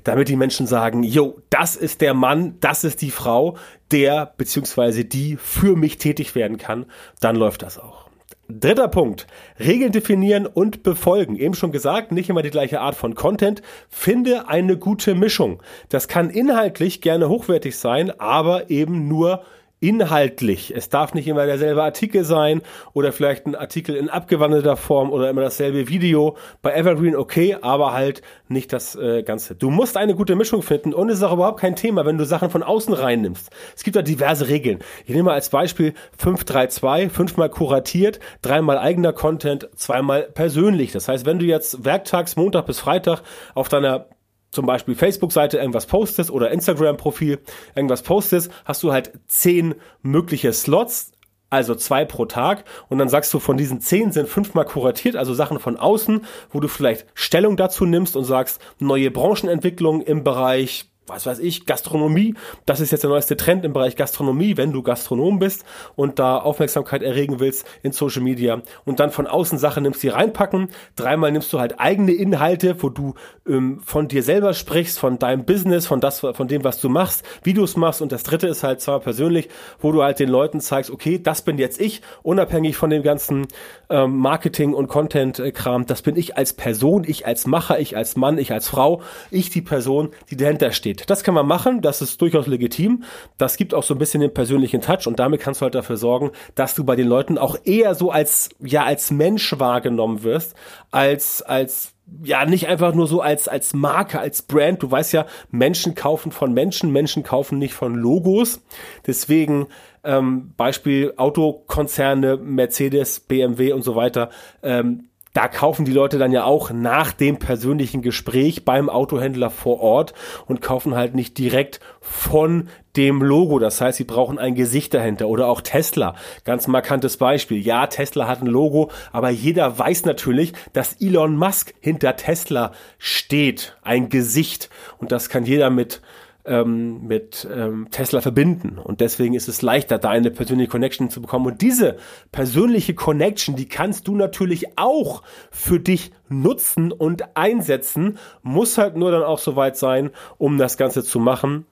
damit 0.04 0.28
die 0.28 0.36
Menschen 0.36 0.66
sagen, 0.66 1.02
yo, 1.02 1.40
das 1.48 1.76
ist 1.76 2.00
der 2.00 2.12
Mann, 2.12 2.56
das 2.60 2.84
ist 2.84 3.00
die 3.00 3.10
Frau, 3.10 3.56
der 3.90 4.34
bzw. 4.36 5.04
die 5.04 5.36
für 5.36 5.76
mich 5.76 5.98
tätig 5.98 6.34
werden 6.34 6.58
kann, 6.58 6.86
dann 7.20 7.36
läuft 7.36 7.62
das 7.62 7.78
auch. 7.78 8.10
Dritter 8.48 8.88
Punkt. 8.88 9.26
Regeln 9.58 9.92
definieren 9.92 10.46
und 10.46 10.82
befolgen. 10.82 11.36
Eben 11.36 11.54
schon 11.54 11.72
gesagt, 11.72 12.10
nicht 12.10 12.28
immer 12.28 12.42
die 12.42 12.50
gleiche 12.50 12.80
Art 12.80 12.96
von 12.96 13.14
Content. 13.14 13.62
Finde 13.88 14.48
eine 14.48 14.76
gute 14.76 15.14
Mischung. 15.14 15.62
Das 15.88 16.08
kann 16.08 16.30
inhaltlich 16.30 17.00
gerne 17.00 17.28
hochwertig 17.28 17.76
sein, 17.76 18.10
aber 18.18 18.70
eben 18.70 19.06
nur 19.06 19.44
inhaltlich. 19.80 20.74
Es 20.76 20.90
darf 20.90 21.14
nicht 21.14 21.26
immer 21.26 21.46
derselbe 21.46 21.82
Artikel 21.82 22.24
sein 22.24 22.60
oder 22.92 23.12
vielleicht 23.12 23.46
ein 23.46 23.54
Artikel 23.54 23.96
in 23.96 24.10
abgewandelter 24.10 24.76
Form 24.76 25.10
oder 25.10 25.30
immer 25.30 25.40
dasselbe 25.40 25.88
Video. 25.88 26.36
Bei 26.60 26.74
Evergreen 26.74 27.16
okay, 27.16 27.56
aber 27.60 27.94
halt 27.94 28.20
nicht 28.48 28.74
das 28.74 28.94
äh, 28.94 29.22
Ganze. 29.22 29.54
Du 29.54 29.70
musst 29.70 29.96
eine 29.96 30.14
gute 30.14 30.36
Mischung 30.36 30.62
finden 30.62 30.92
und 30.92 31.08
es 31.08 31.18
ist 31.18 31.22
auch 31.24 31.32
überhaupt 31.32 31.60
kein 31.60 31.76
Thema, 31.76 32.04
wenn 32.04 32.18
du 32.18 32.26
Sachen 32.26 32.50
von 32.50 32.62
außen 32.62 32.92
reinnimmst. 32.92 33.50
Es 33.74 33.82
gibt 33.82 33.96
da 33.96 34.02
diverse 34.02 34.48
Regeln. 34.48 34.80
Ich 35.06 35.14
nehme 35.14 35.24
mal 35.24 35.34
als 35.34 35.48
Beispiel 35.48 35.94
532, 36.18 37.10
fünfmal 37.10 37.48
kuratiert, 37.48 38.20
dreimal 38.42 38.78
eigener 38.78 39.14
Content, 39.14 39.70
zweimal 39.76 40.24
persönlich. 40.24 40.92
Das 40.92 41.08
heißt, 41.08 41.24
wenn 41.24 41.38
du 41.38 41.46
jetzt 41.46 41.86
werktags, 41.86 42.36
Montag 42.36 42.66
bis 42.66 42.80
Freitag 42.80 43.22
auf 43.54 43.70
deiner 43.70 44.06
zum 44.50 44.66
Beispiel 44.66 44.94
Facebook-Seite 44.94 45.58
irgendwas 45.58 45.86
postest 45.86 46.30
oder 46.30 46.50
Instagram-Profil 46.50 47.38
irgendwas 47.74 48.02
postest, 48.02 48.50
hast 48.64 48.82
du 48.82 48.92
halt 48.92 49.12
zehn 49.26 49.74
mögliche 50.02 50.52
Slots, 50.52 51.12
also 51.50 51.74
zwei 51.74 52.04
pro 52.04 52.26
Tag. 52.26 52.64
Und 52.88 52.98
dann 52.98 53.08
sagst 53.08 53.32
du, 53.34 53.38
von 53.38 53.56
diesen 53.56 53.80
zehn 53.80 54.12
sind 54.12 54.28
fünfmal 54.28 54.64
kuratiert, 54.64 55.16
also 55.16 55.34
Sachen 55.34 55.58
von 55.58 55.76
außen, 55.76 56.24
wo 56.50 56.60
du 56.60 56.68
vielleicht 56.68 57.06
Stellung 57.14 57.56
dazu 57.56 57.84
nimmst 57.84 58.16
und 58.16 58.24
sagst, 58.24 58.60
neue 58.78 59.10
Branchenentwicklung 59.10 60.00
im 60.00 60.24
Bereich 60.24 60.89
was 61.06 61.26
weiß 61.26 61.40
ich, 61.40 61.66
Gastronomie. 61.66 62.34
Das 62.66 62.80
ist 62.80 62.92
jetzt 62.92 63.02
der 63.02 63.10
neueste 63.10 63.36
Trend 63.36 63.64
im 63.64 63.72
Bereich 63.72 63.96
Gastronomie, 63.96 64.56
wenn 64.56 64.72
du 64.72 64.82
Gastronom 64.82 65.38
bist 65.38 65.64
und 65.96 66.18
da 66.18 66.38
Aufmerksamkeit 66.38 67.02
erregen 67.02 67.40
willst 67.40 67.66
in 67.82 67.92
Social 67.92 68.22
Media 68.22 68.62
und 68.84 69.00
dann 69.00 69.10
von 69.10 69.26
außen 69.26 69.58
Sachen 69.58 69.82
nimmst, 69.82 70.02
die 70.02 70.08
reinpacken. 70.08 70.68
Dreimal 70.96 71.32
nimmst 71.32 71.52
du 71.52 71.60
halt 71.60 71.80
eigene 71.80 72.12
Inhalte, 72.12 72.82
wo 72.82 72.88
du 72.88 73.14
ähm, 73.46 73.80
von 73.84 74.08
dir 74.08 74.22
selber 74.22 74.54
sprichst, 74.54 74.98
von 74.98 75.18
deinem 75.18 75.44
Business, 75.44 75.86
von 75.86 76.00
das, 76.00 76.20
von 76.20 76.48
dem, 76.48 76.64
was 76.64 76.80
du 76.80 76.88
machst, 76.88 77.24
Videos 77.42 77.76
machst. 77.76 78.02
Und 78.02 78.12
das 78.12 78.22
dritte 78.22 78.46
ist 78.46 78.62
halt 78.62 78.80
zwar 78.80 79.00
persönlich, 79.00 79.48
wo 79.80 79.92
du 79.92 80.02
halt 80.02 80.18
den 80.18 80.28
Leuten 80.28 80.60
zeigst, 80.60 80.90
okay, 80.90 81.20
das 81.20 81.42
bin 81.42 81.58
jetzt 81.58 81.80
ich, 81.80 82.02
unabhängig 82.22 82.76
von 82.76 82.90
dem 82.90 83.02
ganzen 83.02 83.48
ähm, 83.88 84.16
Marketing 84.16 84.74
und 84.74 84.88
Content-Kram. 84.88 85.86
Das 85.86 86.02
bin 86.02 86.16
ich 86.16 86.36
als 86.36 86.52
Person, 86.52 87.04
ich 87.06 87.26
als 87.26 87.46
Macher, 87.46 87.80
ich 87.80 87.96
als 87.96 88.16
Mann, 88.16 88.38
ich 88.38 88.52
als 88.52 88.68
Frau, 88.68 89.02
ich 89.30 89.50
die 89.50 89.62
Person, 89.62 90.10
die 90.30 90.36
dahinter 90.36 90.72
steht. 90.72 90.89
Das 90.94 91.24
kann 91.24 91.34
man 91.34 91.46
machen, 91.46 91.82
das 91.82 92.02
ist 92.02 92.20
durchaus 92.20 92.46
legitim. 92.46 93.04
Das 93.38 93.56
gibt 93.56 93.74
auch 93.74 93.82
so 93.82 93.94
ein 93.94 93.98
bisschen 93.98 94.20
den 94.20 94.34
persönlichen 94.34 94.80
Touch 94.80 95.06
und 95.06 95.18
damit 95.18 95.40
kannst 95.40 95.60
du 95.60 95.64
halt 95.64 95.74
dafür 95.74 95.96
sorgen, 95.96 96.30
dass 96.54 96.74
du 96.74 96.84
bei 96.84 96.96
den 96.96 97.08
Leuten 97.08 97.38
auch 97.38 97.56
eher 97.64 97.94
so 97.94 98.10
als, 98.10 98.50
ja, 98.60 98.84
als 98.84 99.10
Mensch 99.10 99.58
wahrgenommen 99.58 100.22
wirst, 100.22 100.54
als, 100.90 101.42
als 101.42 101.94
ja 102.22 102.44
nicht 102.44 102.68
einfach 102.68 102.94
nur 102.94 103.06
so 103.06 103.20
als 103.20 103.48
als 103.48 103.72
Marke, 103.72 104.18
als 104.18 104.42
Brand. 104.42 104.82
Du 104.82 104.90
weißt 104.90 105.12
ja, 105.12 105.26
Menschen 105.50 105.94
kaufen 105.94 106.32
von 106.32 106.52
Menschen, 106.52 106.90
Menschen 106.90 107.22
kaufen 107.22 107.58
nicht 107.58 107.74
von 107.74 107.94
Logos. 107.94 108.60
Deswegen 109.06 109.68
ähm, 110.02 110.52
Beispiel 110.56 111.14
Autokonzerne, 111.16 112.36
Mercedes, 112.36 113.20
BMW 113.20 113.72
und 113.72 113.82
so 113.82 113.94
weiter. 113.94 114.30
Ähm, 114.62 115.09
da 115.32 115.46
kaufen 115.46 115.84
die 115.84 115.92
Leute 115.92 116.18
dann 116.18 116.32
ja 116.32 116.44
auch 116.44 116.70
nach 116.70 117.12
dem 117.12 117.38
persönlichen 117.38 118.02
Gespräch 118.02 118.64
beim 118.64 118.88
Autohändler 118.88 119.50
vor 119.50 119.80
Ort 119.80 120.12
und 120.46 120.60
kaufen 120.60 120.96
halt 120.96 121.14
nicht 121.14 121.38
direkt 121.38 121.78
von 122.00 122.68
dem 122.96 123.22
Logo. 123.22 123.60
Das 123.60 123.80
heißt, 123.80 123.98
sie 123.98 124.04
brauchen 124.04 124.40
ein 124.40 124.56
Gesicht 124.56 124.92
dahinter 124.92 125.28
oder 125.28 125.46
auch 125.46 125.60
Tesla. 125.60 126.16
Ganz 126.44 126.66
markantes 126.66 127.16
Beispiel. 127.16 127.64
Ja, 127.64 127.86
Tesla 127.86 128.26
hat 128.26 128.42
ein 128.42 128.48
Logo, 128.48 128.90
aber 129.12 129.30
jeder 129.30 129.78
weiß 129.78 130.04
natürlich, 130.04 130.52
dass 130.72 131.00
Elon 131.00 131.36
Musk 131.36 131.74
hinter 131.80 132.16
Tesla 132.16 132.72
steht. 132.98 133.76
Ein 133.82 134.08
Gesicht. 134.08 134.68
Und 134.98 135.12
das 135.12 135.28
kann 135.28 135.44
jeder 135.44 135.70
mit 135.70 136.02
ähm, 136.44 137.06
mit 137.06 137.46
ähm, 137.52 137.88
Tesla 137.90 138.20
verbinden. 138.20 138.78
Und 138.78 139.00
deswegen 139.00 139.34
ist 139.34 139.48
es 139.48 139.62
leichter, 139.62 139.98
da 139.98 140.10
eine 140.10 140.30
persönliche 140.30 140.70
Connection 140.70 141.10
zu 141.10 141.20
bekommen. 141.20 141.46
Und 141.46 141.62
diese 141.62 141.96
persönliche 142.32 142.94
Connection, 142.94 143.56
die 143.56 143.68
kannst 143.68 144.08
du 144.08 144.14
natürlich 144.14 144.78
auch 144.78 145.22
für 145.50 145.80
dich 145.80 146.12
nutzen 146.28 146.92
und 146.92 147.36
einsetzen, 147.36 148.18
muss 148.42 148.78
halt 148.78 148.96
nur 148.96 149.10
dann 149.10 149.22
auch 149.22 149.38
soweit 149.38 149.76
sein, 149.76 150.10
um 150.38 150.58
das 150.58 150.76
Ganze 150.76 151.02
zu 151.02 151.18
machen 151.18 151.66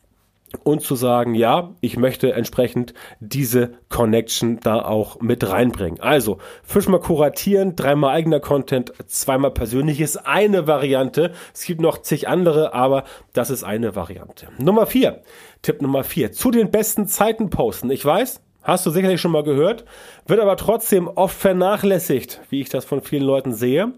und 0.64 0.82
zu 0.82 0.94
sagen, 0.94 1.34
ja, 1.34 1.74
ich 1.80 1.96
möchte 1.96 2.32
entsprechend 2.32 2.94
diese 3.20 3.72
Connection 3.88 4.60
da 4.60 4.82
auch 4.82 5.20
mit 5.20 5.48
reinbringen. 5.48 6.00
Also 6.00 6.38
fünfmal 6.62 7.00
kuratieren, 7.00 7.76
dreimal 7.76 8.14
eigener 8.14 8.40
Content, 8.40 8.92
zweimal 9.06 9.50
persönlich 9.50 10.00
ist 10.00 10.16
eine 10.16 10.66
Variante. 10.66 11.32
Es 11.54 11.64
gibt 11.64 11.80
noch 11.80 11.98
zig 11.98 12.28
andere, 12.28 12.74
aber 12.74 13.04
das 13.32 13.50
ist 13.50 13.64
eine 13.64 13.94
Variante. 13.94 14.48
Nummer 14.58 14.86
vier, 14.86 15.22
Tipp 15.62 15.82
Nummer 15.82 16.04
vier, 16.04 16.32
zu 16.32 16.50
den 16.50 16.70
besten 16.70 17.06
Zeiten 17.06 17.50
posten. 17.50 17.90
Ich 17.90 18.04
weiß, 18.04 18.40
Hast 18.60 18.84
du 18.84 18.90
sicherlich 18.90 19.18
schon 19.18 19.30
mal 19.30 19.44
gehört, 19.44 19.86
wird 20.26 20.40
aber 20.40 20.56
trotzdem 20.58 21.08
oft 21.08 21.34
vernachlässigt, 21.34 22.42
wie 22.50 22.60
ich 22.60 22.68
das 22.68 22.84
von 22.84 23.00
vielen 23.00 23.22
Leuten 23.22 23.54
sehe. 23.54 23.94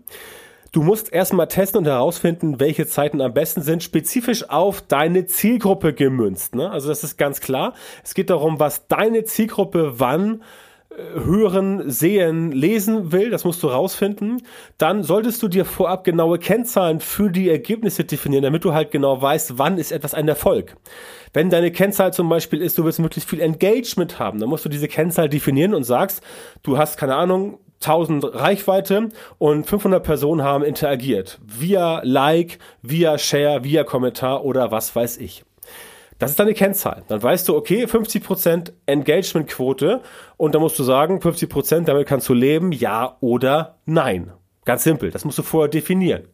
Du 0.72 0.82
musst 0.82 1.12
erstmal 1.12 1.48
testen 1.48 1.78
und 1.78 1.86
herausfinden, 1.86 2.60
welche 2.60 2.86
Zeiten 2.86 3.20
am 3.20 3.34
besten 3.34 3.62
sind, 3.62 3.82
spezifisch 3.82 4.48
auf 4.48 4.80
deine 4.82 5.26
Zielgruppe 5.26 5.92
gemünzt. 5.92 6.54
Ne? 6.54 6.70
Also 6.70 6.88
das 6.88 7.02
ist 7.02 7.16
ganz 7.16 7.40
klar. 7.40 7.74
Es 8.04 8.14
geht 8.14 8.30
darum, 8.30 8.60
was 8.60 8.86
deine 8.86 9.24
Zielgruppe 9.24 9.98
wann 9.98 10.44
äh, 10.90 11.20
hören, 11.24 11.90
sehen, 11.90 12.52
lesen 12.52 13.10
will, 13.10 13.30
das 13.30 13.44
musst 13.44 13.64
du 13.64 13.66
rausfinden, 13.66 14.42
dann 14.78 15.02
solltest 15.02 15.42
du 15.42 15.48
dir 15.48 15.64
vorab 15.64 16.04
genaue 16.04 16.38
Kennzahlen 16.38 17.00
für 17.00 17.30
die 17.30 17.48
Ergebnisse 17.48 18.04
definieren, 18.04 18.44
damit 18.44 18.64
du 18.64 18.72
halt 18.72 18.92
genau 18.92 19.20
weißt, 19.20 19.58
wann 19.58 19.76
ist 19.76 19.90
etwas 19.90 20.14
ein 20.14 20.28
Erfolg. 20.28 20.76
Wenn 21.32 21.50
deine 21.50 21.72
Kennzahl 21.72 22.12
zum 22.12 22.28
Beispiel 22.28 22.62
ist, 22.62 22.78
du 22.78 22.84
willst 22.84 23.00
möglichst 23.00 23.28
viel 23.28 23.40
Engagement 23.40 24.20
haben, 24.20 24.38
dann 24.38 24.48
musst 24.48 24.64
du 24.64 24.68
diese 24.68 24.88
Kennzahl 24.88 25.28
definieren 25.28 25.74
und 25.74 25.82
sagst, 25.82 26.22
du 26.62 26.78
hast 26.78 26.96
keine 26.96 27.16
Ahnung, 27.16 27.58
1000 27.82 28.34
Reichweite 28.34 29.08
und 29.38 29.64
500 29.66 30.02
Personen 30.02 30.42
haben 30.42 30.64
interagiert. 30.64 31.38
Via 31.44 32.00
Like, 32.04 32.58
via 32.82 33.16
Share, 33.16 33.64
via 33.64 33.84
Kommentar 33.84 34.44
oder 34.44 34.70
was 34.70 34.94
weiß 34.94 35.16
ich. 35.18 35.44
Das 36.18 36.32
ist 36.32 36.38
deine 36.38 36.52
Kennzahl. 36.52 37.02
Dann 37.08 37.22
weißt 37.22 37.48
du, 37.48 37.56
okay, 37.56 37.86
50% 37.86 38.72
Engagementquote 38.84 40.02
und 40.36 40.54
dann 40.54 40.60
musst 40.60 40.78
du 40.78 40.82
sagen, 40.82 41.18
50% 41.20 41.84
damit 41.84 42.06
kannst 42.06 42.28
du 42.28 42.34
leben, 42.34 42.72
ja 42.72 43.16
oder 43.20 43.78
nein. 43.86 44.30
Ganz 44.66 44.84
simpel, 44.84 45.10
das 45.10 45.24
musst 45.24 45.38
du 45.38 45.42
vorher 45.42 45.70
definieren. 45.70 46.24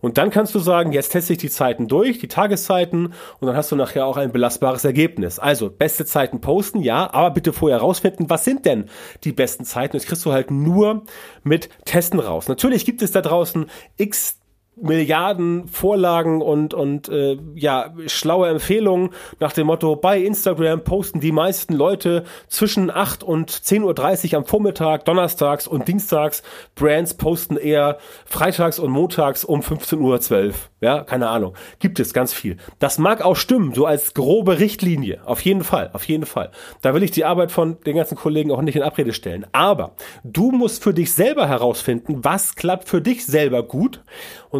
Und 0.00 0.16
dann 0.16 0.30
kannst 0.30 0.54
du 0.54 0.58
sagen, 0.58 0.92
jetzt 0.92 1.10
teste 1.10 1.34
ich 1.34 1.38
die 1.38 1.50
Zeiten 1.50 1.86
durch, 1.86 2.18
die 2.18 2.28
Tageszeiten, 2.28 3.12
und 3.40 3.46
dann 3.46 3.56
hast 3.56 3.70
du 3.72 3.76
nachher 3.76 4.06
auch 4.06 4.16
ein 4.16 4.32
belastbares 4.32 4.86
Ergebnis. 4.86 5.38
Also, 5.38 5.68
beste 5.68 6.06
Zeiten 6.06 6.40
posten, 6.40 6.80
ja, 6.80 7.12
aber 7.12 7.30
bitte 7.30 7.52
vorher 7.52 7.78
rausfinden, 7.78 8.30
was 8.30 8.44
sind 8.44 8.64
denn 8.64 8.86
die 9.24 9.32
besten 9.32 9.66
Zeiten? 9.66 9.98
Das 9.98 10.06
kriegst 10.06 10.24
du 10.24 10.32
halt 10.32 10.50
nur 10.50 11.02
mit 11.42 11.68
Testen 11.84 12.20
raus. 12.20 12.48
Natürlich 12.48 12.86
gibt 12.86 13.02
es 13.02 13.12
da 13.12 13.20
draußen 13.20 13.66
x 13.98 14.38
Milliarden 14.76 15.68
Vorlagen 15.68 16.42
und, 16.42 16.74
und 16.74 17.08
äh, 17.08 17.38
ja, 17.54 17.94
schlaue 18.06 18.48
Empfehlungen 18.48 19.10
nach 19.40 19.52
dem 19.52 19.68
Motto, 19.68 19.96
bei 19.96 20.20
Instagram 20.20 20.82
posten 20.82 21.20
die 21.20 21.32
meisten 21.32 21.74
Leute 21.74 22.24
zwischen 22.48 22.90
8 22.90 23.22
und 23.22 23.50
10.30 23.50 24.32
Uhr 24.32 24.38
am 24.38 24.44
Vormittag, 24.44 25.04
donnerstags 25.04 25.66
und 25.66 25.86
dienstags. 25.86 26.42
Brands 26.74 27.14
posten 27.14 27.56
eher 27.56 27.98
freitags 28.24 28.78
und 28.78 28.90
montags 28.90 29.44
um 29.44 29.60
15.12 29.60 30.48
Uhr. 30.48 30.54
Ja, 30.80 31.02
keine 31.02 31.28
Ahnung. 31.28 31.54
Gibt 31.78 31.98
es 31.98 32.12
ganz 32.12 32.34
viel. 32.34 32.58
Das 32.78 32.98
mag 32.98 33.24
auch 33.24 33.36
stimmen, 33.36 33.72
so 33.72 33.86
als 33.86 34.12
grobe 34.12 34.58
Richtlinie. 34.58 35.22
Auf 35.24 35.40
jeden 35.40 35.64
Fall, 35.64 35.90
auf 35.94 36.04
jeden 36.04 36.26
Fall. 36.26 36.50
Da 36.82 36.92
will 36.94 37.02
ich 37.02 37.10
die 37.10 37.24
Arbeit 37.24 37.52
von 37.52 37.80
den 37.86 37.96
ganzen 37.96 38.16
Kollegen 38.16 38.50
auch 38.50 38.60
nicht 38.60 38.76
in 38.76 38.82
Abrede 38.82 39.12
stellen. 39.12 39.46
Aber 39.52 39.92
du 40.24 40.50
musst 40.50 40.82
für 40.82 40.92
dich 40.92 41.12
selber 41.14 41.48
herausfinden, 41.48 42.22
was 42.22 42.54
klappt 42.56 42.88
für 42.88 43.00
dich 43.00 43.24
selber 43.24 43.62
gut 43.62 44.02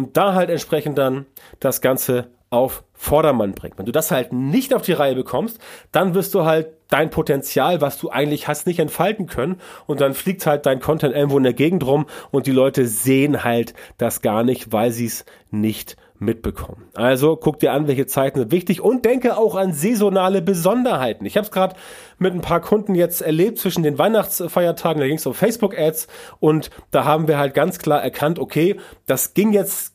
und 0.05 0.17
da 0.17 0.35
halt 0.35 0.51
entsprechend 0.51 0.99
dann 0.99 1.25
das 1.59 1.81
Ganze 1.81 2.27
auf 2.51 2.83
Vordermann 2.93 3.53
bringt. 3.53 3.79
Wenn 3.79 3.87
du 3.87 3.91
das 3.91 4.11
halt 4.11 4.31
nicht 4.31 4.73
auf 4.73 4.83
die 4.83 4.93
Reihe 4.93 5.15
bekommst, 5.15 5.59
dann 5.91 6.13
wirst 6.13 6.35
du 6.35 6.45
halt 6.45 6.67
dein 6.89 7.09
Potenzial, 7.09 7.81
was 7.81 7.97
du 7.97 8.11
eigentlich 8.11 8.47
hast, 8.47 8.67
nicht 8.67 8.79
entfalten 8.79 9.25
können 9.25 9.59
und 9.87 9.99
dann 9.99 10.13
fliegt 10.13 10.45
halt 10.45 10.67
dein 10.67 10.79
Content 10.79 11.15
irgendwo 11.15 11.37
in 11.37 11.43
der 11.43 11.53
Gegend 11.53 11.85
rum 11.85 12.05
und 12.29 12.45
die 12.45 12.51
Leute 12.51 12.85
sehen 12.85 13.43
halt 13.43 13.73
das 13.97 14.21
gar 14.21 14.43
nicht, 14.43 14.71
weil 14.71 14.91
sie 14.91 15.07
es 15.07 15.25
nicht 15.49 15.97
mitbekommen. 16.19 16.85
Also 16.93 17.35
guck 17.35 17.59
dir 17.59 17.73
an, 17.73 17.87
welche 17.87 18.05
Zeiten 18.05 18.39
sind 18.39 18.51
wichtig 18.51 18.79
und 18.79 19.03
denke 19.03 19.37
auch 19.37 19.55
an 19.55 19.73
saisonale 19.73 20.41
Besonderheiten. 20.41 21.25
Ich 21.25 21.35
habe 21.35 21.45
es 21.45 21.51
gerade 21.51 21.75
mit 22.19 22.33
ein 22.33 22.41
paar 22.41 22.61
Kunden 22.61 22.95
jetzt 22.95 23.21
erlebt 23.21 23.57
zwischen 23.57 23.83
den 23.83 23.97
Weihnachtsfeiertagen, 23.97 25.01
da 25.01 25.07
ging 25.07 25.17
es 25.17 25.25
um 25.25 25.33
Facebook-Ads 25.33 26.07
und 26.39 26.69
da 26.91 27.03
haben 27.03 27.27
wir 27.27 27.37
halt 27.37 27.53
ganz 27.55 27.79
klar 27.79 28.01
erkannt, 28.01 28.39
okay, 28.39 28.79
das 29.07 29.33
ging 29.33 29.51
jetzt 29.51 29.94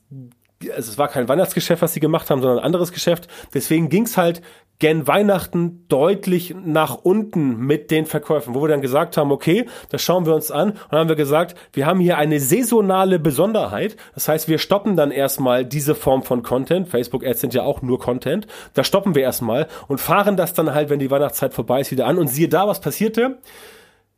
also 0.63 0.91
es 0.91 0.99
war 0.99 1.09
kein 1.09 1.29
Weihnachtsgeschäft, 1.29 1.83
was 1.83 1.95
sie 1.95 2.01
gemacht 2.01 2.29
haben, 2.31 2.43
sondern 2.43 2.59
ein 2.59 2.65
anderes 2.65 2.93
Geschäft. 2.93 3.29
Deswegen 3.55 3.89
ging's 3.89 4.17
halt 4.17 4.43
gen 4.79 5.07
Weihnachten 5.07 5.85
deutlich 5.89 6.55
nach 6.55 6.97
unten 6.97 7.59
mit 7.59 7.91
den 7.91 8.07
Verkäufen, 8.07 8.55
wo 8.55 8.63
wir 8.63 8.69
dann 8.69 8.81
gesagt 8.81 9.19
haben, 9.19 9.31
okay, 9.31 9.67
das 9.91 10.03
schauen 10.03 10.25
wir 10.25 10.35
uns 10.35 10.51
an. 10.51 10.71
Und 10.71 10.79
dann 10.91 11.01
haben 11.01 11.09
wir 11.09 11.17
gesagt, 11.17 11.55
wir 11.75 11.87
haben 11.87 12.01
hier 12.01 12.17
eine 12.17 12.41
saisonale 12.41 13.19
Besonderheit. 13.19 13.97
Das 14.15 14.27
heißt, 14.27 14.49
wir 14.49 14.59
stoppen 14.59 14.97
dann 14.97 15.11
erstmal 15.11 15.67
diese 15.67 15.95
Form 15.95 16.23
von 16.23 16.43
Content. 16.43 16.89
Facebook 16.89 17.25
Ads 17.25 17.43
sind 17.43 17.55
ja 17.55 17.63
auch 17.63 17.83
nur 17.83 17.99
Content. 17.99 18.47
Da 18.73 18.83
stoppen 18.83 19.15
wir 19.15 19.23
erstmal 19.23 19.69
und 19.87 20.01
fahren 20.01 20.37
das 20.37 20.55
dann 20.55 20.75
halt, 20.75 20.89
wenn 20.89 20.99
die 20.99 21.11
Weihnachtszeit 21.11 21.53
vorbei 21.53 21.81
ist, 21.81 21.91
wieder 21.91 22.07
an. 22.07 22.19
Und 22.19 22.29
siehe 22.29 22.49
da, 22.49 22.67
was 22.67 22.81
passierte? 22.81 23.39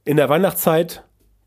In 0.04 0.16
der 0.16 0.28
Weihnachtszeit 0.28 1.02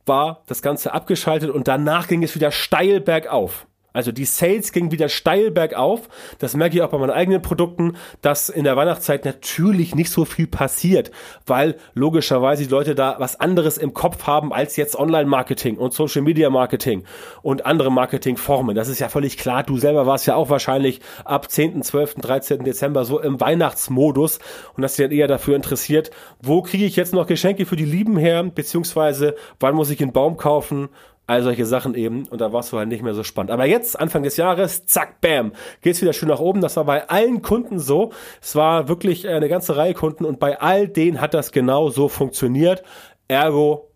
war 0.06 0.44
das 0.48 0.62
Ganze 0.62 0.94
abgeschaltet 0.94 1.50
und 1.50 1.70
danach 1.70 2.08
ging 2.10 2.22
es 2.22 2.36
wieder 2.36 2.52
steil 2.52 3.00
bergauf. 3.00 3.66
Also 3.96 4.12
die 4.12 4.26
Sales 4.26 4.72
gingen 4.72 4.92
wieder 4.92 5.10
steil 5.10 5.52
bergauf. 5.52 6.10
Das 6.40 6.56
merke 6.56 6.76
ich 6.76 6.82
auch 6.82 6.90
bei 6.90 6.98
meinen 6.98 7.12
eigenen 7.12 7.42
Produkten, 7.42 7.96
dass 8.22 8.50
in 8.50 8.66
der 8.66 8.76
Weihnachtszeit 8.76 9.26
natürlich 9.26 9.96
nicht 9.96 10.12
so 10.12 10.26
viel 10.26 10.48
passiert, 10.48 11.12
weil 11.46 11.78
logischerweise 11.94 12.64
die 12.64 12.70
Leute 12.70 12.94
da 12.94 13.16
was 13.20 13.40
anderes 13.40 13.78
im 13.78 13.94
Kopf 13.94 14.28
haben 14.28 14.52
als 14.54 14.76
jetzt 14.76 14.96
Online-Marketing 14.98 15.78
und 15.78 15.94
Social-Media-Marketing 15.94 17.06
und 17.42 17.66
andere 17.66 17.92
Marketingformen. 17.92 18.76
Das 18.76 18.90
ist 18.90 19.00
ja 19.00 19.08
völlig 19.08 19.38
klar. 19.38 19.64
Du 19.64 19.78
selber 19.78 20.06
warst 20.06 20.28
ja 20.28 20.36
auch 20.36 20.50
wahrscheinlich 20.50 21.00
ab 21.24 21.50
10., 21.50 21.82
12., 21.82 22.16
13. 22.16 22.64
Dezember 22.64 23.06
so 23.06 23.20
im 23.20 23.40
Weihnachtsmodus 23.40 24.40
und 24.76 24.84
hast 24.84 24.98
dich 24.98 25.06
dann 25.06 25.16
eher 25.16 25.28
dafür 25.28 25.56
interessiert, 25.56 26.12
wo 26.42 26.62
kriege 26.62 26.86
ich 26.86 26.96
jetzt 26.96 27.14
noch 27.14 27.28
Geschenke 27.28 27.66
für 27.66 27.78
die 27.78 27.86
Lieben 27.86 28.18
her, 28.18 28.44
beziehungsweise 28.44 29.36
wann 29.60 29.76
muss 29.76 29.90
ich 29.90 30.02
einen 30.02 30.12
Baum 30.12 30.36
kaufen, 30.38 30.90
all 31.28 31.44
solche 31.44 31.66
Sachen 31.66 31.96
eben 31.96 32.26
und 32.28 32.42
da 32.42 32.54
warst 32.54 32.72
du 32.72 32.78
halt 32.78 32.90
nicht 32.90 33.04
mehr 33.04 33.14
so 33.14 33.24
spannend. 33.24 33.52
Aber 33.52 33.66
jetzt, 33.66 34.00
Anfang 34.00 34.24
des 34.24 34.38
Jahres, 34.38 34.86
zack, 34.86 35.22
bam, 35.22 35.54
geht's 35.82 36.02
wieder 36.02 36.14
schön 36.14 36.30
nach 36.30 36.40
oben. 36.40 36.62
Das 36.62 36.78
war 36.78 36.86
bei 36.86 37.10
allen 37.10 37.42
Kunden 37.42 37.80
so. 37.80 38.12
Es 38.42 38.56
war 38.56 38.88
wirklich 38.88 39.28
eine 39.28 39.50
ganze 39.50 39.76
Reihe 39.76 39.94
Kunden 39.94 40.26
und 40.26 40.40
bei 40.40 40.60
all 40.60 40.88
denen 40.88 41.22
hat 41.22 41.34
das 41.34 41.52
genau 41.52 41.90
so 41.90 42.10
funktioniert. 42.10 42.84
Ergo 43.28 43.90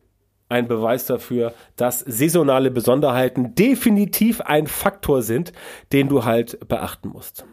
ein 0.49 0.67
Beweis 0.67 1.05
dafür, 1.05 1.53
dass 1.75 1.99
saisonale 1.99 2.71
Besonderheiten 2.71 3.53
definitiv 3.53 4.41
ein 4.41 4.65
Faktor 4.65 5.21
sind, 5.21 5.53
den 5.93 6.09
du 6.09 6.25
halt 6.25 6.67
beachten 6.67 7.09
musst. 7.09 7.45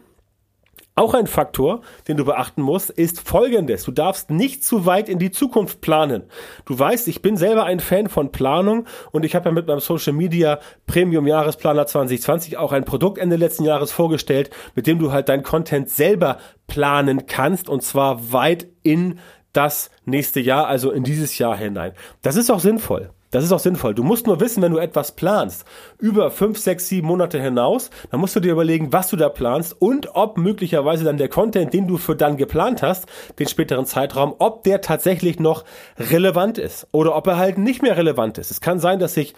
Auch 0.97 1.13
ein 1.13 1.27
Faktor, 1.27 1.81
den 2.07 2.17
du 2.17 2.25
beachten 2.25 2.63
musst, 2.63 2.89
ist 2.89 3.19
folgendes. 3.19 3.83
Du 3.83 3.91
darfst 3.91 4.31
nicht 4.31 4.63
zu 4.63 4.87
weit 4.87 5.09
in 5.09 5.19
die 5.19 5.29
Zukunft 5.29 5.79
planen. 5.79 6.23
Du 6.65 6.77
weißt, 6.77 7.07
ich 7.07 7.21
bin 7.21 7.37
selber 7.37 7.65
ein 7.65 7.79
Fan 7.79 8.09
von 8.09 8.31
Planung 8.31 8.87
und 9.11 9.23
ich 9.23 9.35
habe 9.35 9.45
ja 9.45 9.51
mit 9.51 9.67
meinem 9.67 9.79
Social 9.79 10.13
Media 10.13 10.59
Premium 10.87 11.27
Jahresplaner 11.27 11.85
2020 11.85 12.57
auch 12.57 12.71
ein 12.71 12.83
Produkt 12.83 13.19
Ende 13.19 13.35
letzten 13.35 13.63
Jahres 13.63 13.91
vorgestellt, 13.91 14.49
mit 14.73 14.87
dem 14.87 14.97
du 14.97 15.11
halt 15.11 15.29
dein 15.29 15.43
Content 15.43 15.87
selber 15.91 16.39
planen 16.65 17.27
kannst 17.27 17.69
und 17.69 17.83
zwar 17.83 18.33
weit 18.33 18.65
in 18.81 19.19
das 19.53 19.91
nächste 20.05 20.39
Jahr, 20.39 20.65
also 20.65 20.89
in 20.89 21.03
dieses 21.03 21.37
Jahr 21.37 21.55
hinein. 21.55 21.91
Das 22.23 22.37
ist 22.37 22.49
auch 22.49 22.59
sinnvoll. 22.59 23.11
Das 23.31 23.43
ist 23.43 23.51
auch 23.51 23.59
sinnvoll. 23.59 23.93
Du 23.93 24.03
musst 24.03 24.25
nur 24.25 24.39
wissen, 24.39 24.63
wenn 24.63 24.71
du 24.71 24.77
etwas 24.77 25.11
planst, 25.11 25.65
über 25.99 26.31
fünf, 26.31 26.57
sechs, 26.57 26.87
sieben 26.87 27.07
Monate 27.07 27.41
hinaus, 27.41 27.89
dann 28.09 28.21
musst 28.21 28.35
du 28.35 28.39
dir 28.39 28.53
überlegen, 28.53 28.93
was 28.93 29.09
du 29.09 29.17
da 29.17 29.27
planst 29.27 29.75
und 29.79 30.15
ob 30.15 30.37
möglicherweise 30.37 31.03
dann 31.03 31.17
der 31.17 31.27
Content, 31.27 31.73
den 31.73 31.87
du 31.87 31.97
für 31.97 32.15
dann 32.15 32.37
geplant 32.37 32.81
hast, 32.81 33.05
den 33.37 33.47
späteren 33.47 33.85
Zeitraum, 33.85 34.35
ob 34.39 34.63
der 34.63 34.79
tatsächlich 34.79 35.39
noch 35.39 35.65
relevant 35.97 36.57
ist 36.57 36.87
oder 36.91 37.15
ob 37.15 37.27
er 37.27 37.37
halt 37.37 37.57
nicht 37.57 37.81
mehr 37.81 37.97
relevant 37.97 38.37
ist. 38.37 38.49
Es 38.49 38.61
kann 38.61 38.79
sein, 38.79 38.99
dass 38.99 39.13
sich 39.13 39.33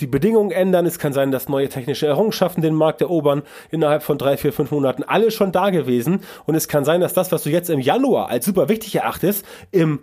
die 0.00 0.06
Bedingungen 0.06 0.50
ändern. 0.50 0.86
Es 0.86 0.98
kann 0.98 1.12
sein, 1.12 1.30
dass 1.30 1.48
neue 1.48 1.68
technische 1.68 2.06
Errungenschaften 2.06 2.62
den 2.62 2.74
Markt 2.74 3.00
erobern 3.00 3.42
innerhalb 3.70 4.02
von 4.02 4.18
drei, 4.18 4.36
vier, 4.36 4.52
fünf 4.52 4.70
Monaten. 4.70 5.02
Alle 5.02 5.30
schon 5.30 5.52
da 5.52 5.70
gewesen. 5.70 6.20
Und 6.46 6.54
es 6.54 6.68
kann 6.68 6.84
sein, 6.84 7.00
dass 7.00 7.12
das, 7.12 7.32
was 7.32 7.42
du 7.42 7.50
jetzt 7.50 7.70
im 7.70 7.80
Januar 7.80 8.28
als 8.28 8.44
super 8.44 8.68
wichtig 8.68 8.96
erachtest, 8.96 9.44
im 9.70 10.00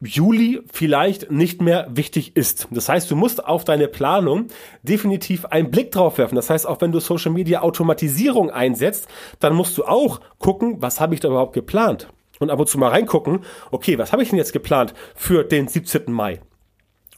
Juli 0.00 0.60
vielleicht 0.70 1.30
nicht 1.30 1.62
mehr 1.62 1.86
wichtig 1.90 2.36
ist. 2.36 2.68
Das 2.70 2.88
heißt, 2.88 3.10
du 3.10 3.16
musst 3.16 3.44
auf 3.44 3.64
deine 3.64 3.88
Planung 3.88 4.48
definitiv 4.82 5.46
einen 5.46 5.70
Blick 5.70 5.90
drauf 5.90 6.18
werfen. 6.18 6.34
Das 6.34 6.50
heißt, 6.50 6.66
auch 6.66 6.80
wenn 6.80 6.92
du 6.92 7.00
Social 7.00 7.32
Media 7.32 7.62
Automatisierung 7.62 8.50
einsetzt, 8.50 9.08
dann 9.40 9.54
musst 9.54 9.76
du 9.78 9.84
auch 9.84 10.20
gucken, 10.38 10.76
was 10.80 11.00
habe 11.00 11.14
ich 11.14 11.20
da 11.20 11.28
überhaupt 11.28 11.54
geplant? 11.54 12.08
Und 12.38 12.50
ab 12.50 12.60
und 12.60 12.68
zu 12.68 12.78
mal 12.78 12.90
reingucken, 12.90 13.40
okay, 13.70 13.98
was 13.98 14.12
habe 14.12 14.22
ich 14.22 14.28
denn 14.28 14.38
jetzt 14.38 14.52
geplant 14.52 14.92
für 15.14 15.44
den 15.44 15.68
17. 15.68 16.12
Mai? 16.12 16.40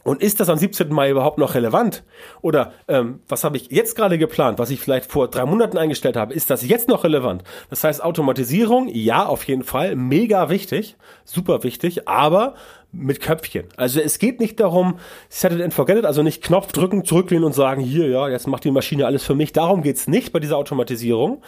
Und 0.09 0.23
ist 0.23 0.39
das 0.39 0.49
am 0.49 0.57
17. 0.57 0.91
Mai 0.91 1.11
überhaupt 1.11 1.37
noch 1.37 1.53
relevant? 1.53 2.03
Oder 2.41 2.73
ähm, 2.87 3.19
was 3.27 3.43
habe 3.43 3.57
ich 3.57 3.69
jetzt 3.69 3.95
gerade 3.95 4.17
geplant, 4.17 4.57
was 4.57 4.71
ich 4.71 4.79
vielleicht 4.79 5.11
vor 5.11 5.27
drei 5.27 5.45
Monaten 5.45 5.77
eingestellt 5.77 6.15
habe? 6.15 6.33
Ist 6.33 6.49
das 6.49 6.67
jetzt 6.67 6.87
noch 6.87 7.03
relevant? 7.03 7.43
Das 7.69 7.83
heißt, 7.83 8.03
Automatisierung, 8.03 8.89
ja, 8.91 9.27
auf 9.27 9.43
jeden 9.43 9.61
Fall, 9.61 9.95
mega 9.95 10.49
wichtig, 10.49 10.95
super 11.25 11.61
wichtig, 11.61 12.07
aber 12.07 12.55
mit 12.91 13.21
Köpfchen. 13.21 13.65
Also 13.77 13.99
es 13.99 14.17
geht 14.17 14.39
nicht 14.39 14.59
darum, 14.59 14.97
set 15.29 15.51
it 15.51 15.61
and 15.61 15.73
forget 15.73 15.99
it, 15.99 16.05
also 16.05 16.23
nicht 16.23 16.43
Knopf 16.43 16.71
drücken, 16.71 17.05
zurücklehnen 17.05 17.43
und 17.43 17.53
sagen, 17.53 17.81
hier, 17.81 18.07
ja, 18.07 18.27
jetzt 18.29 18.47
macht 18.47 18.63
die 18.63 18.71
Maschine 18.71 19.05
alles 19.05 19.23
für 19.23 19.35
mich. 19.35 19.53
Darum 19.53 19.83
geht's 19.83 20.07
nicht 20.07 20.33
bei 20.33 20.39
dieser 20.39 20.57
Automatisierung. 20.57 21.43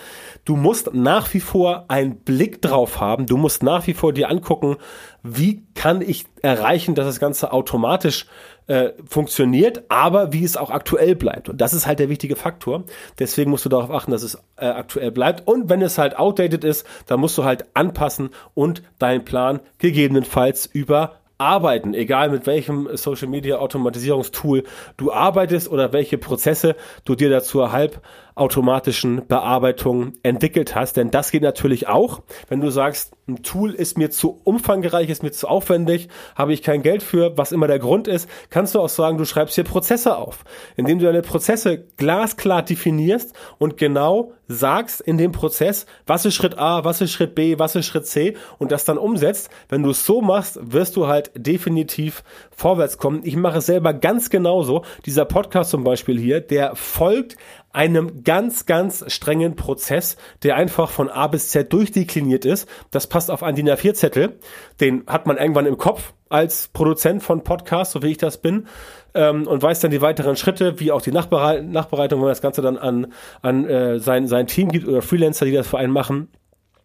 Du 0.45 0.55
musst 0.55 0.93
nach 0.93 1.33
wie 1.33 1.39
vor 1.39 1.85
einen 1.87 2.17
Blick 2.17 2.61
drauf 2.61 2.99
haben. 2.99 3.25
Du 3.25 3.37
musst 3.37 3.63
nach 3.63 3.87
wie 3.87 3.95
vor 3.95 4.13
dir 4.13 4.29
angucken, 4.29 4.77
wie 5.23 5.63
kann 5.73 6.01
ich 6.01 6.25
erreichen, 6.43 6.93
dass 6.93 7.07
das 7.07 7.19
Ganze 7.19 7.51
automatisch 7.51 8.27
äh, 8.67 8.89
funktioniert, 9.05 9.83
aber 9.89 10.33
wie 10.33 10.43
es 10.43 10.57
auch 10.57 10.69
aktuell 10.69 11.15
bleibt. 11.15 11.49
Und 11.49 11.59
das 11.59 11.73
ist 11.73 11.87
halt 11.87 11.99
der 11.99 12.09
wichtige 12.09 12.35
Faktor. 12.35 12.83
Deswegen 13.19 13.51
musst 13.51 13.65
du 13.65 13.69
darauf 13.69 13.91
achten, 13.91 14.11
dass 14.11 14.23
es 14.23 14.35
äh, 14.57 14.65
aktuell 14.65 15.11
bleibt. 15.11 15.47
Und 15.47 15.69
wenn 15.69 15.81
es 15.81 15.97
halt 15.97 16.17
outdated 16.17 16.63
ist, 16.63 16.85
dann 17.07 17.19
musst 17.19 17.37
du 17.37 17.43
halt 17.43 17.65
anpassen 17.73 18.29
und 18.53 18.83
deinen 18.99 19.25
Plan 19.25 19.59
gegebenenfalls 19.79 20.65
über 20.65 21.15
arbeiten, 21.41 21.95
egal 21.95 22.29
mit 22.29 22.45
welchem 22.45 22.87
Social 22.95 23.27
Media 23.27 23.57
Automatisierungstool 23.57 24.63
du 24.97 25.11
arbeitest 25.11 25.69
oder 25.69 25.91
welche 25.91 26.19
Prozesse 26.19 26.75
du 27.03 27.15
dir 27.15 27.31
dazu 27.31 27.71
halb 27.71 27.99
automatischen 28.41 29.27
Bearbeitung 29.27 30.13
entwickelt 30.23 30.73
hast. 30.75 30.97
Denn 30.97 31.11
das 31.11 31.29
geht 31.29 31.43
natürlich 31.43 31.87
auch, 31.87 32.23
wenn 32.49 32.59
du 32.59 32.71
sagst, 32.71 33.13
ein 33.27 33.43
Tool 33.43 33.71
ist 33.73 33.99
mir 33.99 34.09
zu 34.09 34.41
umfangreich, 34.43 35.09
ist 35.09 35.21
mir 35.21 35.31
zu 35.31 35.47
aufwendig, 35.47 36.09
habe 36.35 36.51
ich 36.51 36.63
kein 36.63 36.81
Geld 36.81 37.03
für, 37.03 37.37
was 37.37 37.51
immer 37.51 37.67
der 37.67 37.77
Grund 37.77 38.07
ist, 38.07 38.27
kannst 38.49 38.73
du 38.73 38.79
auch 38.79 38.89
sagen, 38.89 39.19
du 39.19 39.25
schreibst 39.25 39.55
hier 39.55 39.63
Prozesse 39.63 40.17
auf, 40.17 40.43
indem 40.75 40.97
du 40.97 41.05
deine 41.05 41.21
Prozesse 41.21 41.85
glasklar 41.97 42.63
definierst 42.63 43.33
und 43.59 43.77
genau 43.77 44.33
sagst 44.47 45.01
in 45.01 45.17
dem 45.17 45.31
Prozess, 45.31 45.85
was 46.05 46.25
ist 46.25 46.35
Schritt 46.35 46.57
A, 46.57 46.83
was 46.83 46.99
ist 46.99 47.11
Schritt 47.11 47.35
B, 47.35 47.57
was 47.57 47.75
ist 47.75 47.85
Schritt 47.85 48.05
C 48.05 48.35
und 48.57 48.71
das 48.71 48.85
dann 48.85 48.97
umsetzt. 48.97 49.49
Wenn 49.69 49.83
du 49.83 49.91
es 49.91 50.05
so 50.05 50.21
machst, 50.21 50.59
wirst 50.61 50.95
du 50.95 51.07
halt 51.07 51.31
definitiv 51.35 52.23
vorwärts 52.51 52.97
kommen. 52.97 53.21
Ich 53.23 53.35
mache 53.35 53.59
es 53.59 53.67
selber 53.67 53.93
ganz 53.93 54.29
genauso. 54.29 54.83
Dieser 55.05 55.25
Podcast 55.25 55.69
zum 55.69 55.83
Beispiel 55.83 56.19
hier, 56.19 56.41
der 56.41 56.75
folgt 56.75 57.37
einem 57.73 58.23
ganz, 58.23 58.65
ganz 58.65 59.03
strengen 59.07 59.55
Prozess, 59.55 60.17
der 60.43 60.55
einfach 60.55 60.89
von 60.89 61.09
A 61.09 61.27
bis 61.27 61.49
Z 61.49 61.71
durchdekliniert 61.71 62.45
ist. 62.45 62.67
Das 62.91 63.07
passt 63.07 63.31
auf 63.31 63.43
einen 63.43 63.55
DIN 63.55 63.69
A4-Zettel. 63.69 64.39
Den 64.79 65.03
hat 65.07 65.27
man 65.27 65.37
irgendwann 65.37 65.65
im 65.65 65.77
Kopf 65.77 66.13
als 66.29 66.69
Produzent 66.69 67.23
von 67.23 67.43
Podcasts, 67.43 67.93
so 67.93 68.03
wie 68.03 68.11
ich 68.11 68.17
das 68.17 68.41
bin, 68.41 68.67
ähm, 69.13 69.47
und 69.47 69.61
weiß 69.61 69.81
dann 69.81 69.91
die 69.91 70.01
weiteren 70.01 70.35
Schritte, 70.35 70.79
wie 70.79 70.91
auch 70.91 71.01
die 71.01 71.11
Nachberei 71.11 71.61
Nachbereitung, 71.61 72.19
wenn 72.19 72.25
man 72.25 72.31
das 72.31 72.41
Ganze 72.41 72.61
dann 72.61 72.77
an, 72.77 73.13
an 73.41 73.65
äh, 73.65 73.99
sein, 73.99 74.27
sein 74.27 74.47
Team 74.47 74.69
gibt 74.69 74.87
oder 74.87 75.01
Freelancer, 75.01 75.45
die 75.45 75.51
das 75.51 75.67
für 75.67 75.77
einen 75.77 75.91
machen. 75.91 76.29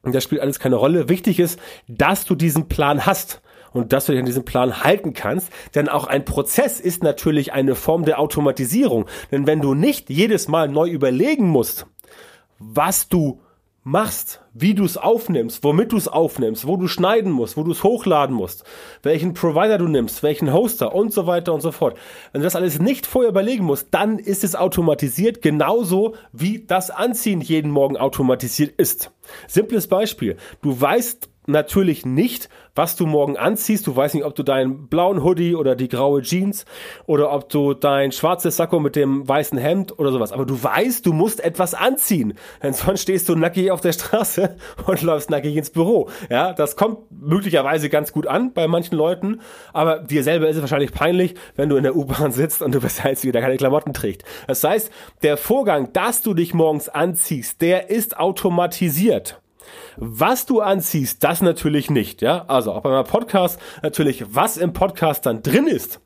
Das 0.03 0.25
spielt 0.25 0.41
alles 0.41 0.59
keine 0.59 0.77
Rolle. 0.77 1.09
Wichtig 1.09 1.41
ist, 1.41 1.59
dass 1.89 2.25
du 2.25 2.35
diesen 2.35 2.69
Plan 2.69 3.07
hast 3.07 3.41
und 3.73 3.93
dass 3.93 4.07
du 4.07 4.13
dich 4.13 4.21
an 4.21 4.27
diesem 4.27 4.45
Plan 4.45 4.83
halten 4.83 5.13
kannst. 5.13 5.51
Denn 5.75 5.89
auch 5.89 6.07
ein 6.07 6.25
Prozess 6.25 6.81
ist 6.81 7.03
natürlich 7.03 7.53
eine 7.53 7.75
Form 7.75 8.05
der 8.05 8.21
Automatisierung. 8.21 9.07
Denn 9.31 9.47
wenn 9.47 9.61
du 9.61 9.75
nicht 9.75 10.11
jedes 10.11 10.49
Mal 10.49 10.69
neu 10.69 10.89
überlegen 10.89 11.49
musst, 11.49 11.87
was 12.59 13.09
du 13.09 13.41
machst, 13.87 14.41
wie 14.53 14.75
du 14.75 14.85
es 14.85 14.97
aufnimmst, 14.97 15.63
womit 15.63 15.93
du 15.93 15.97
es 15.97 16.09
aufnimmst, 16.09 16.67
wo 16.67 16.77
du 16.77 16.89
schneiden 16.89 17.31
musst, 17.31 17.57
wo 17.57 17.63
du 17.63 17.71
es 17.71 17.85
hochladen 17.85 18.35
musst, 18.35 18.65
welchen 19.05 19.33
Provider 19.33 19.79
du 19.79 19.87
nimmst, 19.87 20.25
welchen 20.25 20.53
Hoster 20.53 20.93
und 20.93 21.13
so 21.13 21.29
weiter 21.29 21.55
und 21.55 21.61
so 21.61 21.71
fort. 21.71 21.97
Wenn 22.33 22.41
du 22.41 22.47
das 22.47 22.57
alles 22.57 22.81
nicht 22.81 23.07
vorher 23.07 23.31
überlegen 23.31 23.65
musst, 23.65 23.87
dann 23.93 24.19
ist 24.19 24.43
es 24.43 24.57
automatisiert, 24.57 25.41
genauso 25.41 26.17
wie 26.33 26.65
das 26.67 26.91
Anziehen 26.91 27.41
jeden 27.41 27.71
Morgen 27.71 27.97
automatisiert 27.97 28.75
ist. 28.77 29.13
Simples 29.47 29.87
Beispiel. 29.87 30.37
Du 30.63 30.81
weißt 30.81 31.29
natürlich 31.47 32.05
nicht, 32.05 32.49
was 32.75 32.95
du 32.95 33.07
morgen 33.07 33.37
anziehst. 33.37 33.87
Du 33.87 33.97
weißt 33.97 34.15
nicht, 34.15 34.25
ob 34.25 34.35
du 34.35 34.43
deinen 34.43 34.89
blauen 34.89 35.25
Hoodie 35.25 35.55
oder 35.55 35.75
die 35.75 35.89
graue 35.89 36.23
Jeans 36.23 36.65
oder 37.07 37.33
ob 37.33 37.49
du 37.49 37.75
dein 37.75 38.13
schwarzes 38.13 38.57
Sakko 38.57 38.79
mit 38.79 38.97
dem 38.97 39.27
weißen 39.27 39.59
Hemd 39.59 39.99
oder 39.99 40.13
sowas. 40.13 40.33
Aber 40.33 40.45
du 40.45 40.63
weißt, 40.63 41.05
du 41.07 41.13
musst 41.13 41.43
etwas 41.43 41.75
anziehen. 41.75 42.35
Denn 42.63 42.75
sonst 42.75 43.03
stehst 43.03 43.29
du 43.29 43.35
nackig 43.35 43.71
auf 43.71 43.81
der 43.81 43.93
Straße 43.93 44.57
und 44.87 45.03
läufst 45.03 45.31
nackig 45.31 45.57
ins 45.57 45.71
Büro. 45.71 46.09
Ja, 46.31 46.53
das 46.53 46.77
kommt 46.77 46.99
möglicherweise 47.11 47.89
ganz 47.89 48.13
gut 48.13 48.27
an 48.27 48.53
bei 48.53 48.69
manchen 48.69 48.97
Leuten. 48.97 49.41
Aber 49.73 50.01
dir 50.01 50.23
selber 50.23 50.49
ist 50.49 50.57
es 50.57 50.63
wahrscheinlich 50.63 50.93
peinlich, 50.93 51.35
wenn 51.57 51.69
du 51.69 51.77
in 51.77 51.83
der 51.83 51.97
U-Bahn 51.97 52.33
sitzt 52.33 52.63
und 52.63 52.75
du 52.75 52.81
bist 52.81 52.99
der 52.99 53.07
Einzige, 53.07 53.33
der 53.33 53.43
keine 53.43 53.57
Klamotten 53.57 53.95
trägt. 53.95 54.25
Das 54.47 54.63
heißt, 54.63 54.91
der 55.23 55.37
Vorgang, 55.37 55.93
dass 55.93 56.23
du 56.23 56.35
dich 56.35 56.55
morgens 56.55 56.89
anziehst, 56.89 57.61
der 57.63 57.91
ist 57.91 58.19
automatisiert. 58.19 59.41
Was 59.97 60.47
du 60.47 60.61
anziehst, 60.61 61.23
das 61.25 61.41
natürlich 61.41 61.91
nicht, 61.91 62.23
ja. 62.23 62.45
Also 62.49 62.73
auch 62.73 62.83
bei 62.83 62.91
meinem 62.91 63.07
Podcast 63.07 63.61
natürlich, 63.83 64.35
was 64.35 64.57
im 64.57 64.73
Podcast 64.73 65.27
dann 65.27 65.43
drin 65.43 65.67
ist, 65.67 66.01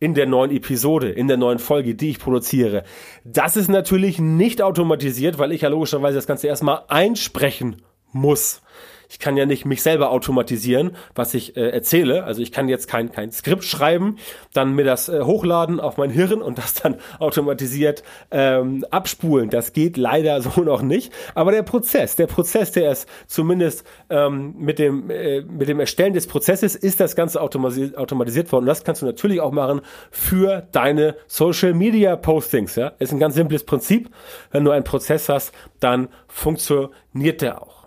in 0.00 0.14
der 0.14 0.26
neuen 0.26 0.50
Episode, 0.50 1.10
in 1.10 1.28
der 1.28 1.36
neuen 1.36 1.58
Folge, 1.58 1.94
die 1.94 2.10
ich 2.10 2.18
produziere. 2.18 2.84
Das 3.24 3.56
ist 3.56 3.68
natürlich 3.68 4.18
nicht 4.18 4.62
automatisiert, 4.62 5.38
weil 5.38 5.52
ich 5.52 5.62
ja 5.62 5.68
logischerweise 5.68 6.16
das 6.16 6.26
Ganze 6.26 6.46
erstmal 6.46 6.82
einsprechen 6.88 7.82
muss 8.12 8.62
ich 9.08 9.18
kann 9.18 9.36
ja 9.36 9.46
nicht 9.46 9.64
mich 9.64 9.82
selber 9.82 10.10
automatisieren, 10.10 10.96
was 11.14 11.34
ich 11.34 11.56
äh, 11.56 11.70
erzähle. 11.70 12.24
Also 12.24 12.42
ich 12.42 12.52
kann 12.52 12.68
jetzt 12.68 12.88
kein, 12.88 13.10
kein 13.10 13.32
Skript 13.32 13.64
schreiben, 13.64 14.16
dann 14.52 14.74
mir 14.74 14.84
das 14.84 15.08
äh, 15.08 15.22
hochladen 15.22 15.80
auf 15.80 15.96
mein 15.96 16.10
Hirn 16.10 16.42
und 16.42 16.58
das 16.58 16.74
dann 16.74 16.96
automatisiert 17.18 18.02
ähm, 18.30 18.84
abspulen. 18.90 19.50
Das 19.50 19.72
geht 19.72 19.96
leider 19.96 20.40
so 20.42 20.60
noch 20.62 20.82
nicht. 20.82 21.12
Aber 21.34 21.52
der 21.52 21.62
Prozess, 21.62 22.16
der 22.16 22.26
Prozess, 22.26 22.72
der 22.72 22.92
ist 22.92 23.08
zumindest 23.26 23.86
ähm, 24.10 24.54
mit, 24.58 24.78
dem, 24.78 25.10
äh, 25.10 25.40
mit 25.40 25.68
dem 25.68 25.80
Erstellen 25.80 26.12
des 26.12 26.26
Prozesses, 26.26 26.74
ist 26.74 27.00
das 27.00 27.16
Ganze 27.16 27.40
automatisiert, 27.40 27.96
automatisiert 27.96 28.52
worden. 28.52 28.64
Und 28.64 28.68
das 28.68 28.84
kannst 28.84 29.02
du 29.02 29.06
natürlich 29.06 29.40
auch 29.40 29.52
machen 29.52 29.80
für 30.10 30.66
deine 30.72 31.16
Social 31.26 31.72
Media 31.72 32.16
Postings. 32.16 32.76
Ja? 32.76 32.92
Ist 32.98 33.12
ein 33.12 33.18
ganz 33.18 33.34
simples 33.34 33.64
Prinzip. 33.64 34.10
Wenn 34.50 34.64
du 34.64 34.70
einen 34.70 34.84
Prozess 34.84 35.28
hast, 35.28 35.52
dann 35.80 36.08
funktioniert 36.26 37.40
der 37.40 37.62
auch. 37.62 37.77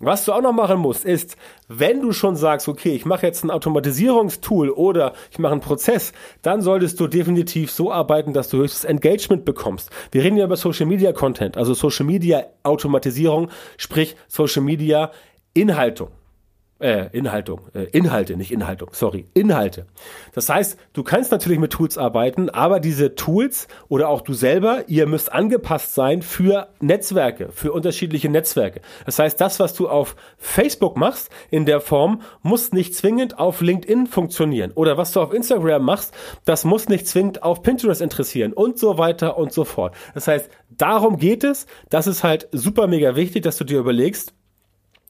Was 0.00 0.24
du 0.24 0.32
auch 0.32 0.40
noch 0.40 0.52
machen 0.52 0.78
musst, 0.78 1.04
ist, 1.04 1.36
wenn 1.66 2.00
du 2.00 2.12
schon 2.12 2.36
sagst, 2.36 2.68
okay, 2.68 2.90
ich 2.90 3.04
mache 3.04 3.26
jetzt 3.26 3.42
ein 3.42 3.50
Automatisierungstool 3.50 4.70
oder 4.70 5.12
ich 5.32 5.40
mache 5.40 5.52
einen 5.52 5.60
Prozess, 5.60 6.12
dann 6.42 6.62
solltest 6.62 7.00
du 7.00 7.08
definitiv 7.08 7.72
so 7.72 7.90
arbeiten, 7.90 8.32
dass 8.32 8.48
du 8.48 8.58
höchstes 8.58 8.84
Engagement 8.84 9.44
bekommst. 9.44 9.90
Wir 10.12 10.22
reden 10.22 10.36
ja 10.36 10.44
über 10.44 10.56
Social 10.56 10.86
Media 10.86 11.12
Content, 11.12 11.56
also 11.56 11.74
Social 11.74 12.06
Media 12.06 12.44
Automatisierung, 12.62 13.50
sprich 13.76 14.14
Social 14.28 14.62
Media 14.62 15.10
Inhaltung 15.52 16.10
äh, 16.80 17.08
Inhaltung, 17.16 17.62
äh, 17.74 17.84
Inhalte, 17.84 18.36
nicht 18.36 18.52
Inhaltung, 18.52 18.90
sorry, 18.92 19.26
Inhalte. 19.34 19.86
Das 20.32 20.48
heißt, 20.48 20.78
du 20.92 21.02
kannst 21.02 21.32
natürlich 21.32 21.58
mit 21.58 21.72
Tools 21.72 21.98
arbeiten, 21.98 22.50
aber 22.50 22.80
diese 22.80 23.14
Tools 23.14 23.66
oder 23.88 24.08
auch 24.08 24.20
du 24.20 24.32
selber, 24.32 24.84
ihr 24.86 25.06
müsst 25.06 25.32
angepasst 25.32 25.94
sein 25.94 26.22
für 26.22 26.68
Netzwerke, 26.80 27.50
für 27.50 27.72
unterschiedliche 27.72 28.28
Netzwerke. 28.28 28.80
Das 29.06 29.18
heißt, 29.18 29.40
das, 29.40 29.58
was 29.58 29.74
du 29.74 29.88
auf 29.88 30.14
Facebook 30.36 30.96
machst 30.96 31.30
in 31.50 31.66
der 31.66 31.80
Form, 31.80 32.22
muss 32.42 32.72
nicht 32.72 32.94
zwingend 32.94 33.38
auf 33.38 33.60
LinkedIn 33.60 34.06
funktionieren. 34.06 34.72
Oder 34.74 34.96
was 34.96 35.12
du 35.12 35.20
auf 35.20 35.32
Instagram 35.32 35.82
machst, 35.84 36.14
das 36.44 36.64
muss 36.64 36.88
nicht 36.88 37.08
zwingend 37.08 37.42
auf 37.42 37.62
Pinterest 37.62 38.00
interessieren 38.00 38.52
und 38.52 38.78
so 38.78 38.98
weiter 38.98 39.36
und 39.36 39.52
so 39.52 39.64
fort. 39.64 39.94
Das 40.14 40.28
heißt, 40.28 40.48
darum 40.70 41.18
geht 41.18 41.42
es. 41.42 41.66
Das 41.90 42.06
ist 42.06 42.22
halt 42.22 42.48
super 42.52 42.86
mega 42.86 43.16
wichtig, 43.16 43.42
dass 43.42 43.56
du 43.56 43.64
dir 43.64 43.78
überlegst, 43.80 44.32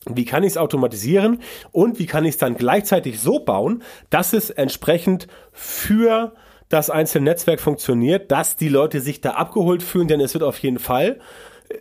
wie 0.07 0.25
kann 0.25 0.43
ich 0.43 0.53
es 0.53 0.57
automatisieren 0.57 1.41
und 1.73 1.99
wie 1.99 2.07
kann 2.07 2.25
ich 2.25 2.31
es 2.31 2.39
dann 2.39 2.57
gleichzeitig 2.57 3.21
so 3.21 3.41
bauen, 3.41 3.83
dass 4.11 4.33
es 4.33 4.51
entsprechend 4.51 5.27
für 5.53 6.33
das 6.69 6.91
einzelne 6.91 7.25
Netzwerk 7.25 7.61
funktioniert, 7.61 8.31
dass 8.31 8.57
die 8.57 8.69
Leute 8.69 9.01
sich 9.01 9.21
da 9.21 9.33
abgeholt 9.33 9.83
fühlen, 9.83 10.09
denn 10.09 10.21
es 10.21 10.35
wird 10.35 10.45
auf 10.45 10.59
jeden 10.59 10.79
Fall 10.79 11.19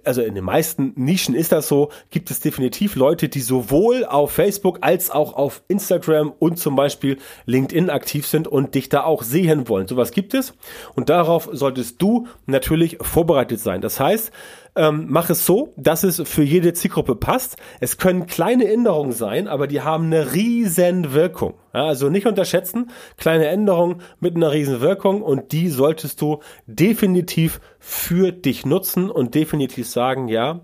also 0.04 0.22
in 0.22 0.36
den 0.36 0.44
meisten 0.44 0.94
Nischen 0.96 1.36
ist 1.36 1.52
das 1.52 1.68
so, 1.68 1.90
gibt 2.10 2.32
es 2.32 2.40
definitiv 2.40 2.96
Leute, 2.96 3.30
die 3.30 3.42
sowohl 3.42 4.06
auf 4.06 4.32
Facebook 4.32 4.80
als 4.82 5.12
auch 5.12 5.34
auf 5.34 5.62
Instagram 5.68 6.34
und 6.40 6.60
zum 6.60 6.76
Beispiel 6.76 7.18
LinkedIn 7.46 7.90
aktiv 7.90 8.28
sind 8.28 8.48
und 8.48 8.76
dich 8.76 8.90
da 8.90 9.04
auch 9.04 9.24
sehen 9.24 9.70
wollen. 9.70 9.88
Sowas 9.88 10.12
gibt 10.12 10.34
es 10.34 10.54
und 10.96 11.10
darauf 11.10 11.50
solltest 11.52 12.02
du 12.02 12.28
natürlich 12.46 12.98
vorbereitet 13.02 13.60
sein. 13.60 13.82
Das 13.82 14.00
heißt, 14.00 14.32
ähm, 14.78 15.08
mach 15.10 15.30
es 15.30 15.46
so, 15.46 15.74
dass 15.76 16.04
es 16.04 16.22
für 16.26 16.44
jede 16.44 16.74
Zielgruppe 16.74 17.16
passt. 17.16 17.58
Es 17.80 17.98
können 17.98 18.28
kleine 18.28 18.72
Änderungen 18.72 19.12
sein, 19.12 19.48
aber 19.48 19.68
die 19.68 19.82
haben 19.82 20.06
eine 20.06 20.34
riesen 20.34 21.14
Wirkung. 21.14 21.56
Ja, 21.74 21.86
also 21.86 22.10
nicht 22.10 22.26
unterschätzen, 22.26 22.92
kleine 23.18 23.48
Änderungen 23.48 24.02
mit 24.20 24.36
einer 24.36 24.52
riesen 24.52 24.80
Wirkung 24.80 25.22
und 25.22 25.52
die 25.52 25.70
solltest 25.70 26.22
du 26.22 26.40
definitiv 26.66 27.60
für 27.80 28.32
dich 28.32 28.66
nutzen 28.66 29.10
und 29.10 29.36
definitiv 29.36 29.88
sagen, 29.88 30.28
ja, 30.28 30.62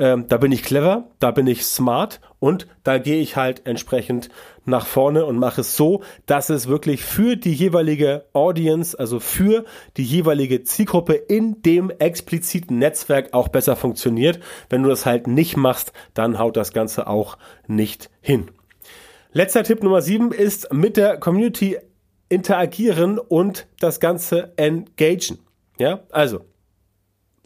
ähm, 0.00 0.26
da 0.28 0.38
bin 0.38 0.50
ich 0.50 0.62
clever, 0.62 1.10
da 1.18 1.30
bin 1.30 1.46
ich 1.46 1.64
smart 1.64 2.20
und 2.38 2.66
da 2.84 2.96
gehe 2.96 3.20
ich 3.20 3.36
halt 3.36 3.66
entsprechend 3.66 4.30
nach 4.64 4.86
vorne 4.86 5.26
und 5.26 5.36
mache 5.36 5.60
es 5.60 5.76
so, 5.76 6.02
dass 6.24 6.48
es 6.48 6.68
wirklich 6.68 7.04
für 7.04 7.36
die 7.36 7.52
jeweilige 7.52 8.24
Audience, 8.32 8.98
also 8.98 9.20
für 9.20 9.66
die 9.98 10.04
jeweilige 10.04 10.64
Zielgruppe 10.64 11.12
in 11.12 11.60
dem 11.62 11.90
expliziten 11.90 12.78
Netzwerk 12.78 13.34
auch 13.34 13.48
besser 13.48 13.76
funktioniert. 13.76 14.40
Wenn 14.70 14.82
du 14.82 14.88
das 14.88 15.04
halt 15.04 15.26
nicht 15.26 15.58
machst, 15.58 15.92
dann 16.14 16.38
haut 16.38 16.56
das 16.56 16.72
Ganze 16.72 17.06
auch 17.06 17.36
nicht 17.66 18.10
hin. 18.22 18.50
Letzter 19.32 19.64
Tipp 19.64 19.82
Nummer 19.82 20.00
sieben 20.00 20.32
ist 20.32 20.72
mit 20.72 20.96
der 20.96 21.18
Community 21.18 21.76
interagieren 22.30 23.18
und 23.18 23.66
das 23.78 24.00
Ganze 24.00 24.54
engagen. 24.56 25.40
Ja, 25.78 26.04
also 26.10 26.40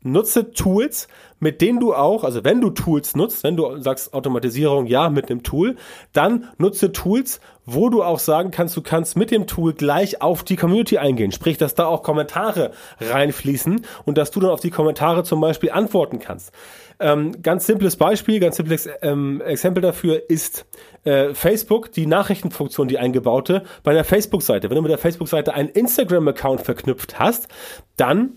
nutze 0.04 0.52
Tools, 0.52 1.08
mit 1.40 1.60
denen 1.60 1.80
du 1.80 1.94
auch, 1.94 2.24
also 2.24 2.44
wenn 2.44 2.60
du 2.60 2.70
Tools 2.70 3.16
nutzt, 3.16 3.42
wenn 3.42 3.56
du 3.56 3.78
sagst 3.80 4.14
Automatisierung 4.14 4.86
ja 4.86 5.10
mit 5.10 5.30
einem 5.30 5.42
Tool, 5.42 5.76
dann 6.12 6.48
nutze 6.58 6.92
Tools, 6.92 7.40
wo 7.66 7.88
du 7.88 8.02
auch 8.02 8.18
sagen 8.18 8.50
kannst, 8.50 8.76
du 8.76 8.82
kannst 8.82 9.16
mit 9.16 9.30
dem 9.30 9.46
Tool 9.46 9.72
gleich 9.72 10.22
auf 10.22 10.44
die 10.44 10.56
Community 10.56 10.98
eingehen. 10.98 11.32
Sprich, 11.32 11.58
dass 11.58 11.74
da 11.74 11.86
auch 11.86 12.02
Kommentare 12.02 12.72
reinfließen 13.00 13.84
und 14.04 14.18
dass 14.18 14.30
du 14.30 14.40
dann 14.40 14.50
auf 14.50 14.60
die 14.60 14.70
Kommentare 14.70 15.24
zum 15.24 15.40
Beispiel 15.40 15.70
antworten 15.70 16.18
kannst. 16.18 16.52
Ähm, 17.00 17.42
ganz 17.42 17.66
simples 17.66 17.96
Beispiel, 17.96 18.38
ganz 18.38 18.56
simples 18.56 18.88
ähm, 19.02 19.40
Exempel 19.40 19.82
dafür 19.82 20.30
ist 20.30 20.64
äh, 21.04 21.34
Facebook, 21.34 21.90
die 21.90 22.06
Nachrichtenfunktion, 22.06 22.86
die 22.86 22.98
eingebaute 22.98 23.64
bei 23.82 23.90
einer 23.90 24.04
Facebook-Seite. 24.04 24.70
Wenn 24.70 24.76
du 24.76 24.82
mit 24.82 24.92
der 24.92 24.98
Facebook-Seite 24.98 25.54
einen 25.54 25.70
Instagram-Account 25.70 26.60
verknüpft 26.60 27.18
hast, 27.18 27.48
dann 27.96 28.36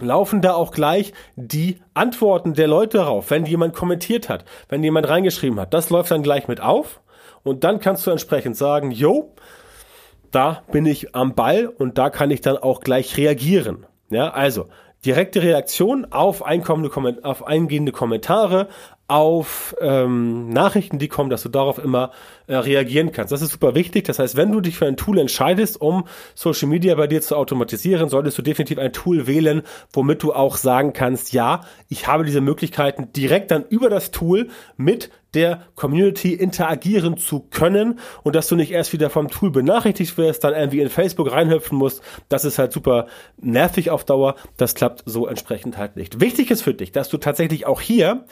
laufen 0.00 0.42
da 0.42 0.54
auch 0.54 0.72
gleich 0.72 1.12
die 1.36 1.80
Antworten 1.94 2.54
der 2.54 2.68
Leute 2.68 2.98
darauf, 2.98 3.30
wenn 3.30 3.46
jemand 3.46 3.74
kommentiert 3.74 4.28
hat, 4.28 4.44
wenn 4.68 4.82
jemand 4.82 5.08
reingeschrieben 5.08 5.58
hat. 5.58 5.72
Das 5.72 5.90
läuft 5.90 6.10
dann 6.10 6.22
gleich 6.22 6.48
mit 6.48 6.60
auf 6.60 7.00
und 7.42 7.64
dann 7.64 7.80
kannst 7.80 8.06
du 8.06 8.10
entsprechend 8.10 8.56
sagen, 8.56 8.90
yo, 8.90 9.34
da 10.30 10.62
bin 10.70 10.86
ich 10.86 11.14
am 11.14 11.34
Ball 11.34 11.66
und 11.66 11.98
da 11.98 12.10
kann 12.10 12.30
ich 12.30 12.40
dann 12.40 12.58
auch 12.58 12.80
gleich 12.80 13.16
reagieren. 13.16 13.86
Ja, 14.10 14.30
also 14.30 14.66
direkte 15.04 15.42
Reaktion 15.42 16.06
auf, 16.10 16.42
auf 16.42 17.46
eingehende 17.46 17.92
Kommentare, 17.92 18.68
auf 19.08 19.76
ähm, 19.80 20.48
Nachrichten, 20.48 20.98
die 20.98 21.06
kommen, 21.06 21.30
dass 21.30 21.44
du 21.44 21.48
darauf 21.48 21.78
immer 21.78 22.10
äh, 22.48 22.56
reagieren 22.56 23.12
kannst. 23.12 23.30
Das 23.30 23.40
ist 23.40 23.52
super 23.52 23.76
wichtig. 23.76 24.04
Das 24.04 24.18
heißt, 24.18 24.36
wenn 24.36 24.50
du 24.50 24.60
dich 24.60 24.76
für 24.76 24.86
ein 24.86 24.96
Tool 24.96 25.18
entscheidest, 25.18 25.80
um 25.80 26.08
Social 26.34 26.68
Media 26.68 26.94
bei 26.96 27.06
dir 27.06 27.22
zu 27.22 27.36
automatisieren, 27.36 28.08
solltest 28.08 28.36
du 28.38 28.42
definitiv 28.42 28.78
ein 28.78 28.92
Tool 28.92 29.28
wählen, 29.28 29.62
womit 29.92 30.24
du 30.24 30.32
auch 30.32 30.56
sagen 30.56 30.92
kannst, 30.92 31.32
ja, 31.32 31.60
ich 31.88 32.08
habe 32.08 32.24
diese 32.24 32.40
Möglichkeiten 32.40 33.12
direkt 33.12 33.52
dann 33.52 33.64
über 33.68 33.90
das 33.90 34.10
Tool 34.10 34.48
mit 34.76 35.10
der 35.36 35.60
Community 35.74 36.32
interagieren 36.32 37.18
zu 37.18 37.40
können 37.40 38.00
und 38.22 38.34
dass 38.34 38.48
du 38.48 38.56
nicht 38.56 38.72
erst 38.72 38.94
wieder 38.94 39.10
vom 39.10 39.28
Tool 39.28 39.50
benachrichtigt 39.50 40.16
wirst, 40.16 40.42
dann 40.42 40.54
irgendwie 40.54 40.80
in 40.80 40.88
Facebook 40.88 41.30
reinhüpfen 41.30 41.76
musst. 41.76 42.02
Das 42.30 42.46
ist 42.46 42.58
halt 42.58 42.72
super 42.72 43.06
nervig 43.36 43.90
auf 43.90 44.04
Dauer. 44.04 44.36
Das 44.56 44.74
klappt 44.74 45.02
so 45.04 45.26
entsprechend 45.26 45.76
halt 45.76 45.96
nicht. 45.96 46.20
Wichtig 46.20 46.50
ist 46.50 46.62
für 46.62 46.72
dich, 46.72 46.90
dass 46.90 47.10
du 47.10 47.18
tatsächlich 47.18 47.66
auch 47.66 47.82
hier 47.82 48.24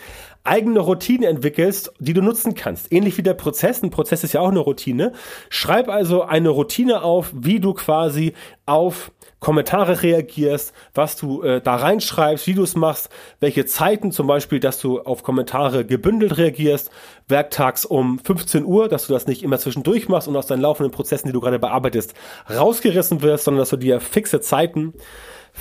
eigene 0.45 0.81
Routine 0.81 1.27
entwickelst, 1.27 1.93
die 1.99 2.13
du 2.13 2.23
nutzen 2.23 2.55
kannst. 2.55 2.93
Ähnlich 2.93 3.17
wie 3.19 3.23
der 3.23 3.35
Prozess. 3.35 3.83
Ein 3.83 3.91
Prozess 3.91 4.25
ist 4.25 4.33
ja 4.33 4.41
auch 4.41 4.51
eine 4.51 4.61
Routine. 4.61 5.13
Schreib 5.49 5.89
also 5.89 6.23
eine 6.23 6.51
Routine 6.51 7.03
auf, 7.03 7.33
wie 7.35 7.61
du 7.61 7.75
quasi 7.75 8.35
auf 8.67 9.13
Kommentare 9.41 10.03
reagierst, 10.03 10.73
was 10.95 11.17
du 11.17 11.43
äh, 11.43 11.61
da 11.61 11.77
reinschreibst, 11.77 12.47
wie 12.47 12.55
du 12.55 12.63
es 12.63 12.77
machst, 12.77 13.11
welche 13.41 13.67
Zeiten 13.67 14.11
zum 14.11 14.27
Beispiel, 14.27 14.59
dass 14.59 14.81
du 14.81 15.01
auf 15.01 15.23
Kommentare 15.23 15.85
gebündelt 15.85 16.39
reagierst, 16.39 16.91
werktags 17.29 17.85
um 17.85 18.19
15 18.19 18.65
Uhr, 18.65 18.89
dass 18.89 19.07
du 19.07 19.13
das 19.13 19.27
nicht 19.27 19.43
immer 19.43 19.59
zwischendurch 19.59 20.09
machst 20.09 20.29
und 20.29 20.37
aus 20.37 20.47
deinen 20.47 20.63
laufenden 20.63 20.93
Prozessen, 20.93 21.27
die 21.27 21.35
du 21.35 21.41
gerade 21.41 21.59
bearbeitest, 21.59 22.15
rausgerissen 22.49 23.21
wirst, 23.21 23.45
sondern 23.45 23.61
dass 23.61 23.71
du 23.71 23.77
dir 23.77 24.01
fixe 24.01 24.41
Zeiten 24.41 24.95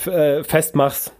äh, 0.05 0.43
festmachst. 0.43 1.11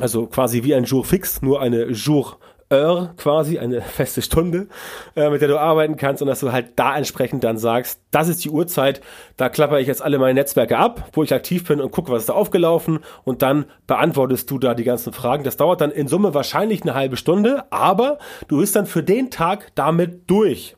Also 0.00 0.26
quasi 0.26 0.64
wie 0.64 0.74
ein 0.74 0.84
Jour 0.84 1.04
fix, 1.04 1.42
nur 1.42 1.60
eine 1.60 1.84
Jour 1.84 2.38
Heure 2.70 3.14
quasi, 3.16 3.58
eine 3.58 3.82
feste 3.82 4.22
Stunde, 4.22 4.68
äh, 5.16 5.30
mit 5.30 5.40
der 5.40 5.48
du 5.48 5.58
arbeiten 5.58 5.96
kannst 5.96 6.22
und 6.22 6.28
dass 6.28 6.40
du 6.40 6.52
halt 6.52 6.72
da 6.76 6.96
entsprechend 6.96 7.44
dann 7.44 7.58
sagst, 7.58 8.00
das 8.10 8.28
ist 8.28 8.44
die 8.44 8.50
Uhrzeit, 8.50 9.00
da 9.36 9.48
klapper 9.48 9.80
ich 9.80 9.86
jetzt 9.86 10.02
alle 10.02 10.18
meine 10.18 10.34
Netzwerke 10.34 10.78
ab, 10.78 11.08
wo 11.12 11.22
ich 11.22 11.34
aktiv 11.34 11.66
bin 11.66 11.80
und 11.80 11.90
gucke, 11.90 12.10
was 12.10 12.22
ist 12.22 12.28
da 12.28 12.34
aufgelaufen 12.34 13.00
und 13.24 13.42
dann 13.42 13.66
beantwortest 13.86 14.50
du 14.50 14.58
da 14.58 14.74
die 14.74 14.84
ganzen 14.84 15.12
Fragen. 15.12 15.44
Das 15.44 15.56
dauert 15.56 15.80
dann 15.80 15.90
in 15.90 16.08
Summe 16.08 16.34
wahrscheinlich 16.34 16.82
eine 16.82 16.94
halbe 16.94 17.16
Stunde, 17.16 17.64
aber 17.70 18.18
du 18.48 18.58
bist 18.58 18.76
dann 18.76 18.86
für 18.86 19.02
den 19.02 19.30
Tag 19.30 19.72
damit 19.74 20.28
durch. 20.30 20.76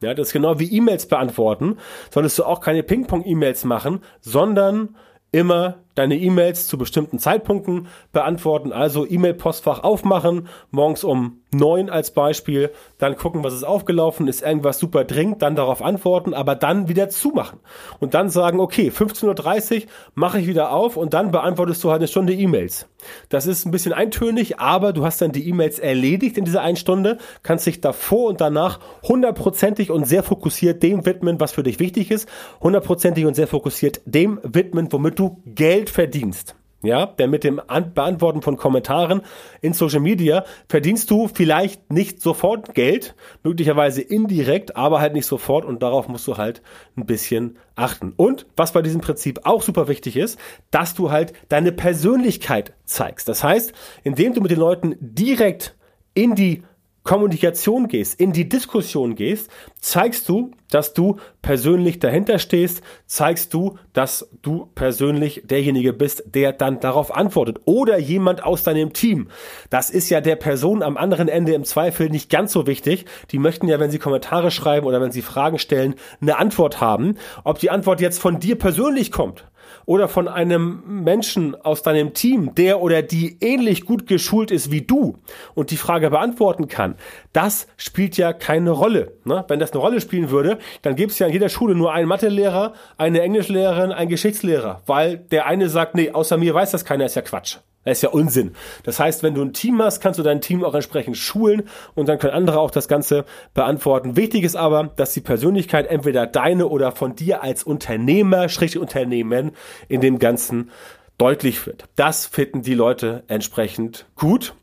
Ja, 0.00 0.14
das 0.14 0.28
ist 0.28 0.32
genau 0.32 0.60
wie 0.60 0.72
E-Mails 0.72 1.06
beantworten. 1.06 1.76
Solltest 2.10 2.38
du 2.38 2.44
auch 2.44 2.60
keine 2.60 2.84
Ping-Pong-E-Mails 2.84 3.64
machen, 3.64 4.00
sondern 4.20 4.96
immer 5.32 5.78
deine 5.98 6.16
E-Mails 6.16 6.68
zu 6.68 6.78
bestimmten 6.78 7.18
Zeitpunkten 7.18 7.88
beantworten. 8.12 8.72
Also 8.72 9.04
E-Mail-Postfach 9.06 9.82
aufmachen, 9.82 10.48
morgens 10.70 11.04
um 11.04 11.40
neun 11.50 11.88
als 11.90 12.10
Beispiel, 12.10 12.70
dann 12.98 13.16
gucken, 13.16 13.42
was 13.42 13.54
ist 13.54 13.64
aufgelaufen, 13.64 14.28
ist 14.28 14.42
irgendwas 14.42 14.78
super 14.78 15.04
dringend, 15.04 15.42
dann 15.42 15.56
darauf 15.56 15.82
antworten, 15.82 16.34
aber 16.34 16.54
dann 16.54 16.88
wieder 16.88 17.08
zumachen. 17.08 17.58
Und 18.00 18.14
dann 18.14 18.28
sagen, 18.30 18.60
okay, 18.60 18.90
15.30 18.90 19.76
Uhr 19.76 19.82
mache 20.14 20.40
ich 20.40 20.46
wieder 20.46 20.72
auf 20.72 20.96
und 20.96 21.14
dann 21.14 21.30
beantwortest 21.30 21.82
du 21.82 21.90
halt 21.90 22.00
eine 22.00 22.08
Stunde 22.08 22.34
E-Mails. 22.34 22.86
Das 23.28 23.46
ist 23.46 23.64
ein 23.64 23.70
bisschen 23.70 23.92
eintönig, 23.92 24.58
aber 24.58 24.92
du 24.92 25.04
hast 25.04 25.22
dann 25.22 25.32
die 25.32 25.48
E-Mails 25.48 25.78
erledigt 25.78 26.36
in 26.36 26.44
dieser 26.44 26.62
einen 26.62 26.76
Stunde, 26.76 27.18
kannst 27.42 27.66
dich 27.66 27.80
davor 27.80 28.28
und 28.28 28.40
danach 28.40 28.80
hundertprozentig 29.02 29.90
und 29.90 30.04
sehr 30.04 30.22
fokussiert 30.22 30.82
dem 30.82 31.06
widmen, 31.06 31.40
was 31.40 31.52
für 31.52 31.62
dich 31.62 31.80
wichtig 31.80 32.10
ist, 32.10 32.28
hundertprozentig 32.60 33.24
und 33.24 33.34
sehr 33.34 33.46
fokussiert 33.46 34.00
dem 34.04 34.40
widmen, 34.42 34.92
womit 34.92 35.18
du 35.18 35.40
Geld 35.46 35.87
Geld 35.88 35.94
verdienst, 35.94 36.54
ja, 36.82 37.06
denn 37.06 37.30
mit 37.30 37.42
dem 37.42 37.60
Beantworten 37.94 38.42
von 38.42 38.56
Kommentaren 38.56 39.22
in 39.60 39.72
Social 39.72 40.00
Media 40.00 40.44
verdienst 40.68 41.10
du 41.10 41.26
vielleicht 41.26 41.92
nicht 41.92 42.22
sofort 42.22 42.74
Geld, 42.74 43.16
möglicherweise 43.42 44.00
indirekt, 44.00 44.76
aber 44.76 45.00
halt 45.00 45.12
nicht 45.12 45.26
sofort 45.26 45.64
und 45.64 45.82
darauf 45.82 46.06
musst 46.06 46.26
du 46.28 46.36
halt 46.36 46.62
ein 46.96 47.04
bisschen 47.04 47.56
achten. 47.74 48.12
Und 48.16 48.46
was 48.56 48.72
bei 48.72 48.82
diesem 48.82 49.00
Prinzip 49.00 49.40
auch 49.44 49.62
super 49.62 49.88
wichtig 49.88 50.16
ist, 50.16 50.38
dass 50.70 50.94
du 50.94 51.10
halt 51.10 51.32
deine 51.48 51.72
Persönlichkeit 51.72 52.74
zeigst. 52.84 53.28
Das 53.28 53.42
heißt, 53.42 53.72
indem 54.04 54.34
du 54.34 54.40
mit 54.40 54.52
den 54.52 54.60
Leuten 54.60 54.96
direkt 55.00 55.74
in 56.14 56.36
die 56.36 56.62
Kommunikation 57.08 57.88
gehst, 57.88 58.20
in 58.20 58.34
die 58.34 58.50
Diskussion 58.50 59.14
gehst, 59.14 59.48
zeigst 59.80 60.28
du, 60.28 60.50
dass 60.68 60.92
du 60.92 61.16
persönlich 61.40 62.00
dahinter 62.00 62.38
stehst, 62.38 62.82
zeigst 63.06 63.54
du, 63.54 63.78
dass 63.94 64.28
du 64.42 64.68
persönlich 64.74 65.40
derjenige 65.46 65.94
bist, 65.94 66.24
der 66.26 66.52
dann 66.52 66.80
darauf 66.80 67.16
antwortet. 67.16 67.62
Oder 67.64 67.98
jemand 67.98 68.44
aus 68.44 68.62
deinem 68.62 68.92
Team. 68.92 69.28
Das 69.70 69.88
ist 69.88 70.10
ja 70.10 70.20
der 70.20 70.36
Person 70.36 70.82
am 70.82 70.98
anderen 70.98 71.28
Ende 71.28 71.54
im 71.54 71.64
Zweifel 71.64 72.10
nicht 72.10 72.28
ganz 72.28 72.52
so 72.52 72.66
wichtig. 72.66 73.06
Die 73.30 73.38
möchten 73.38 73.68
ja, 73.68 73.80
wenn 73.80 73.90
sie 73.90 73.98
Kommentare 73.98 74.50
schreiben 74.50 74.86
oder 74.86 75.00
wenn 75.00 75.10
sie 75.10 75.22
Fragen 75.22 75.58
stellen, 75.58 75.94
eine 76.20 76.36
Antwort 76.36 76.82
haben. 76.82 77.16
Ob 77.42 77.58
die 77.58 77.70
Antwort 77.70 78.02
jetzt 78.02 78.20
von 78.20 78.38
dir 78.38 78.58
persönlich 78.58 79.10
kommt 79.12 79.46
oder 79.88 80.06
von 80.06 80.28
einem 80.28 80.82
Menschen 81.02 81.54
aus 81.54 81.82
deinem 81.82 82.12
Team, 82.12 82.54
der 82.54 82.82
oder 82.82 83.00
die 83.00 83.38
ähnlich 83.40 83.86
gut 83.86 84.06
geschult 84.06 84.50
ist 84.50 84.70
wie 84.70 84.82
du 84.82 85.16
und 85.54 85.70
die 85.70 85.78
Frage 85.78 86.10
beantworten 86.10 86.68
kann, 86.68 86.96
das 87.32 87.68
spielt 87.78 88.18
ja 88.18 88.34
keine 88.34 88.72
Rolle. 88.72 89.12
Ne? 89.24 89.46
Wenn 89.48 89.58
das 89.58 89.72
eine 89.72 89.80
Rolle 89.80 90.02
spielen 90.02 90.28
würde, 90.28 90.58
dann 90.82 90.94
gäbe 90.94 91.10
es 91.10 91.18
ja 91.18 91.26
in 91.26 91.32
jeder 91.32 91.48
Schule 91.48 91.74
nur 91.74 91.94
einen 91.94 92.06
Mathelehrer, 92.06 92.74
eine 92.98 93.22
Englischlehrerin, 93.22 93.90
einen 93.90 94.10
Geschichtslehrer, 94.10 94.82
weil 94.84 95.16
der 95.16 95.46
eine 95.46 95.70
sagt, 95.70 95.94
nee, 95.94 96.10
außer 96.10 96.36
mir 96.36 96.52
weiß 96.52 96.70
das 96.70 96.84
keiner, 96.84 97.06
ist 97.06 97.16
ja 97.16 97.22
Quatsch. 97.22 97.56
Das 97.88 97.98
ist 97.98 98.02
ja 98.02 98.10
Unsinn. 98.10 98.52
Das 98.82 99.00
heißt, 99.00 99.22
wenn 99.22 99.34
du 99.34 99.42
ein 99.42 99.54
Team 99.54 99.80
hast, 99.80 100.00
kannst 100.00 100.18
du 100.18 100.22
dein 100.22 100.42
Team 100.42 100.62
auch 100.62 100.74
entsprechend 100.74 101.16
schulen 101.16 101.62
und 101.94 102.08
dann 102.08 102.18
können 102.18 102.34
andere 102.34 102.60
auch 102.60 102.70
das 102.70 102.86
Ganze 102.86 103.24
beantworten. 103.54 104.14
Wichtig 104.14 104.44
ist 104.44 104.56
aber, 104.56 104.90
dass 104.96 105.14
die 105.14 105.22
Persönlichkeit 105.22 105.86
entweder 105.86 106.26
deine 106.26 106.66
oder 106.68 106.92
von 106.92 107.16
dir 107.16 107.42
als 107.42 107.64
Unternehmer, 107.64 108.50
Schrägstrich 108.50 108.82
Unternehmen 108.82 109.52
in 109.88 110.02
dem 110.02 110.18
Ganzen 110.18 110.70
deutlich 111.16 111.66
wird. 111.66 111.84
Das 111.96 112.26
finden 112.26 112.60
die 112.60 112.74
Leute 112.74 113.24
entsprechend 113.26 114.06
gut. 114.14 114.54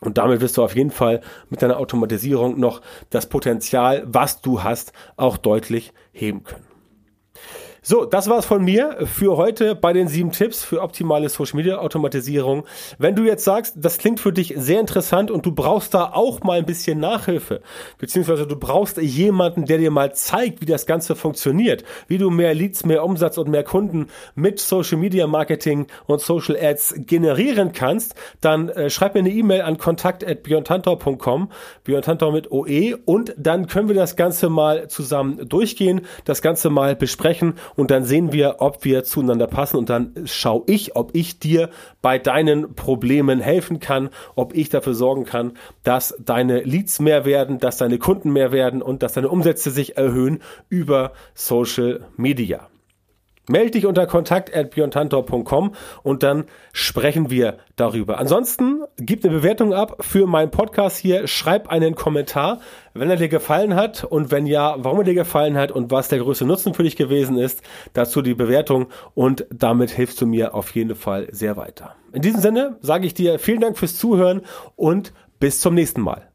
Und 0.00 0.18
damit 0.18 0.42
wirst 0.42 0.58
du 0.58 0.62
auf 0.62 0.76
jeden 0.76 0.90
Fall 0.90 1.22
mit 1.48 1.62
deiner 1.62 1.78
Automatisierung 1.78 2.60
noch 2.60 2.82
das 3.08 3.30
Potenzial, 3.30 4.02
was 4.04 4.42
du 4.42 4.62
hast, 4.62 4.92
auch 5.16 5.38
deutlich 5.38 5.94
heben 6.12 6.44
können. 6.44 6.71
So, 7.84 8.04
das 8.04 8.30
war's 8.30 8.46
von 8.46 8.62
mir 8.62 8.96
für 9.06 9.36
heute 9.36 9.74
bei 9.74 9.92
den 9.92 10.06
sieben 10.06 10.30
Tipps 10.30 10.62
für 10.62 10.82
optimale 10.82 11.28
Social 11.28 11.56
Media 11.56 11.78
Automatisierung. 11.78 12.62
Wenn 12.96 13.16
du 13.16 13.24
jetzt 13.24 13.42
sagst, 13.42 13.74
das 13.76 13.98
klingt 13.98 14.20
für 14.20 14.32
dich 14.32 14.54
sehr 14.56 14.78
interessant 14.78 15.32
und 15.32 15.44
du 15.46 15.50
brauchst 15.50 15.92
da 15.92 16.12
auch 16.12 16.44
mal 16.44 16.58
ein 16.58 16.64
bisschen 16.64 17.00
Nachhilfe, 17.00 17.60
beziehungsweise 17.98 18.46
du 18.46 18.54
brauchst 18.54 18.98
jemanden, 18.98 19.64
der 19.64 19.78
dir 19.78 19.90
mal 19.90 20.14
zeigt, 20.14 20.60
wie 20.60 20.66
das 20.66 20.86
Ganze 20.86 21.16
funktioniert, 21.16 21.82
wie 22.06 22.18
du 22.18 22.30
mehr 22.30 22.54
Leads, 22.54 22.86
mehr 22.86 23.02
Umsatz 23.02 23.36
und 23.36 23.48
mehr 23.48 23.64
Kunden 23.64 24.06
mit 24.36 24.60
Social 24.60 24.98
Media 24.98 25.26
Marketing 25.26 25.88
und 26.06 26.20
Social 26.20 26.56
Ads 26.56 26.94
generieren 26.98 27.72
kannst, 27.72 28.14
dann 28.40 28.68
äh, 28.68 28.90
schreib 28.90 29.14
mir 29.14 29.20
eine 29.20 29.30
E-Mail 29.30 29.62
an 29.62 29.76
kontakt@björntantau.com, 29.76 31.50
Björntantau 31.82 32.30
mit 32.30 32.48
OE 32.52 32.94
und 33.06 33.34
dann 33.36 33.66
können 33.66 33.88
wir 33.88 33.96
das 33.96 34.14
Ganze 34.14 34.50
mal 34.50 34.86
zusammen 34.86 35.48
durchgehen, 35.48 36.02
das 36.24 36.42
Ganze 36.42 36.70
mal 36.70 36.94
besprechen 36.94 37.54
und 37.76 37.90
dann 37.90 38.04
sehen 38.04 38.32
wir, 38.32 38.56
ob 38.58 38.84
wir 38.84 39.04
zueinander 39.04 39.46
passen 39.46 39.76
und 39.76 39.90
dann 39.90 40.12
schaue 40.24 40.64
ich, 40.66 40.96
ob 40.96 41.14
ich 41.14 41.38
dir 41.38 41.70
bei 42.00 42.18
deinen 42.18 42.74
Problemen 42.74 43.40
helfen 43.40 43.80
kann, 43.80 44.10
ob 44.34 44.54
ich 44.54 44.68
dafür 44.68 44.94
sorgen 44.94 45.24
kann, 45.24 45.52
dass 45.82 46.14
deine 46.24 46.62
Leads 46.62 47.00
mehr 47.00 47.24
werden, 47.24 47.58
dass 47.58 47.76
deine 47.76 47.98
Kunden 47.98 48.32
mehr 48.32 48.52
werden 48.52 48.82
und 48.82 49.02
dass 49.02 49.12
deine 49.12 49.28
Umsätze 49.28 49.70
sich 49.70 49.96
erhöhen 49.96 50.40
über 50.68 51.12
Social 51.34 52.00
Media. 52.16 52.71
Melde 53.48 53.72
dich 53.72 53.86
unter 53.86 54.06
kontakt.björntantor.com 54.06 55.74
und 56.04 56.22
dann 56.22 56.44
sprechen 56.72 57.28
wir 57.28 57.58
darüber. 57.74 58.18
Ansonsten 58.18 58.82
gib 58.98 59.24
eine 59.24 59.34
Bewertung 59.34 59.74
ab 59.74 59.96
für 60.00 60.26
meinen 60.26 60.52
Podcast 60.52 60.96
hier, 60.96 61.26
schreib 61.26 61.68
einen 61.68 61.96
Kommentar, 61.96 62.60
wenn 62.94 63.10
er 63.10 63.16
dir 63.16 63.28
gefallen 63.28 63.74
hat 63.74 64.04
und 64.04 64.30
wenn 64.30 64.46
ja, 64.46 64.76
warum 64.78 64.98
er 64.98 65.04
dir 65.04 65.14
gefallen 65.14 65.56
hat 65.56 65.72
und 65.72 65.90
was 65.90 66.08
der 66.08 66.20
größte 66.20 66.44
Nutzen 66.44 66.74
für 66.74 66.84
dich 66.84 66.94
gewesen 66.94 67.36
ist. 67.36 67.62
Dazu 67.94 68.22
die 68.22 68.34
Bewertung 68.34 68.86
und 69.14 69.46
damit 69.50 69.90
hilfst 69.90 70.20
du 70.20 70.26
mir 70.26 70.54
auf 70.54 70.74
jeden 70.74 70.94
Fall 70.94 71.26
sehr 71.32 71.56
weiter. 71.56 71.96
In 72.12 72.22
diesem 72.22 72.40
Sinne 72.40 72.76
sage 72.80 73.06
ich 73.06 73.14
dir 73.14 73.38
vielen 73.38 73.60
Dank 73.60 73.76
fürs 73.76 73.96
Zuhören 73.96 74.42
und 74.76 75.12
bis 75.40 75.60
zum 75.60 75.74
nächsten 75.74 76.00
Mal. 76.00 76.31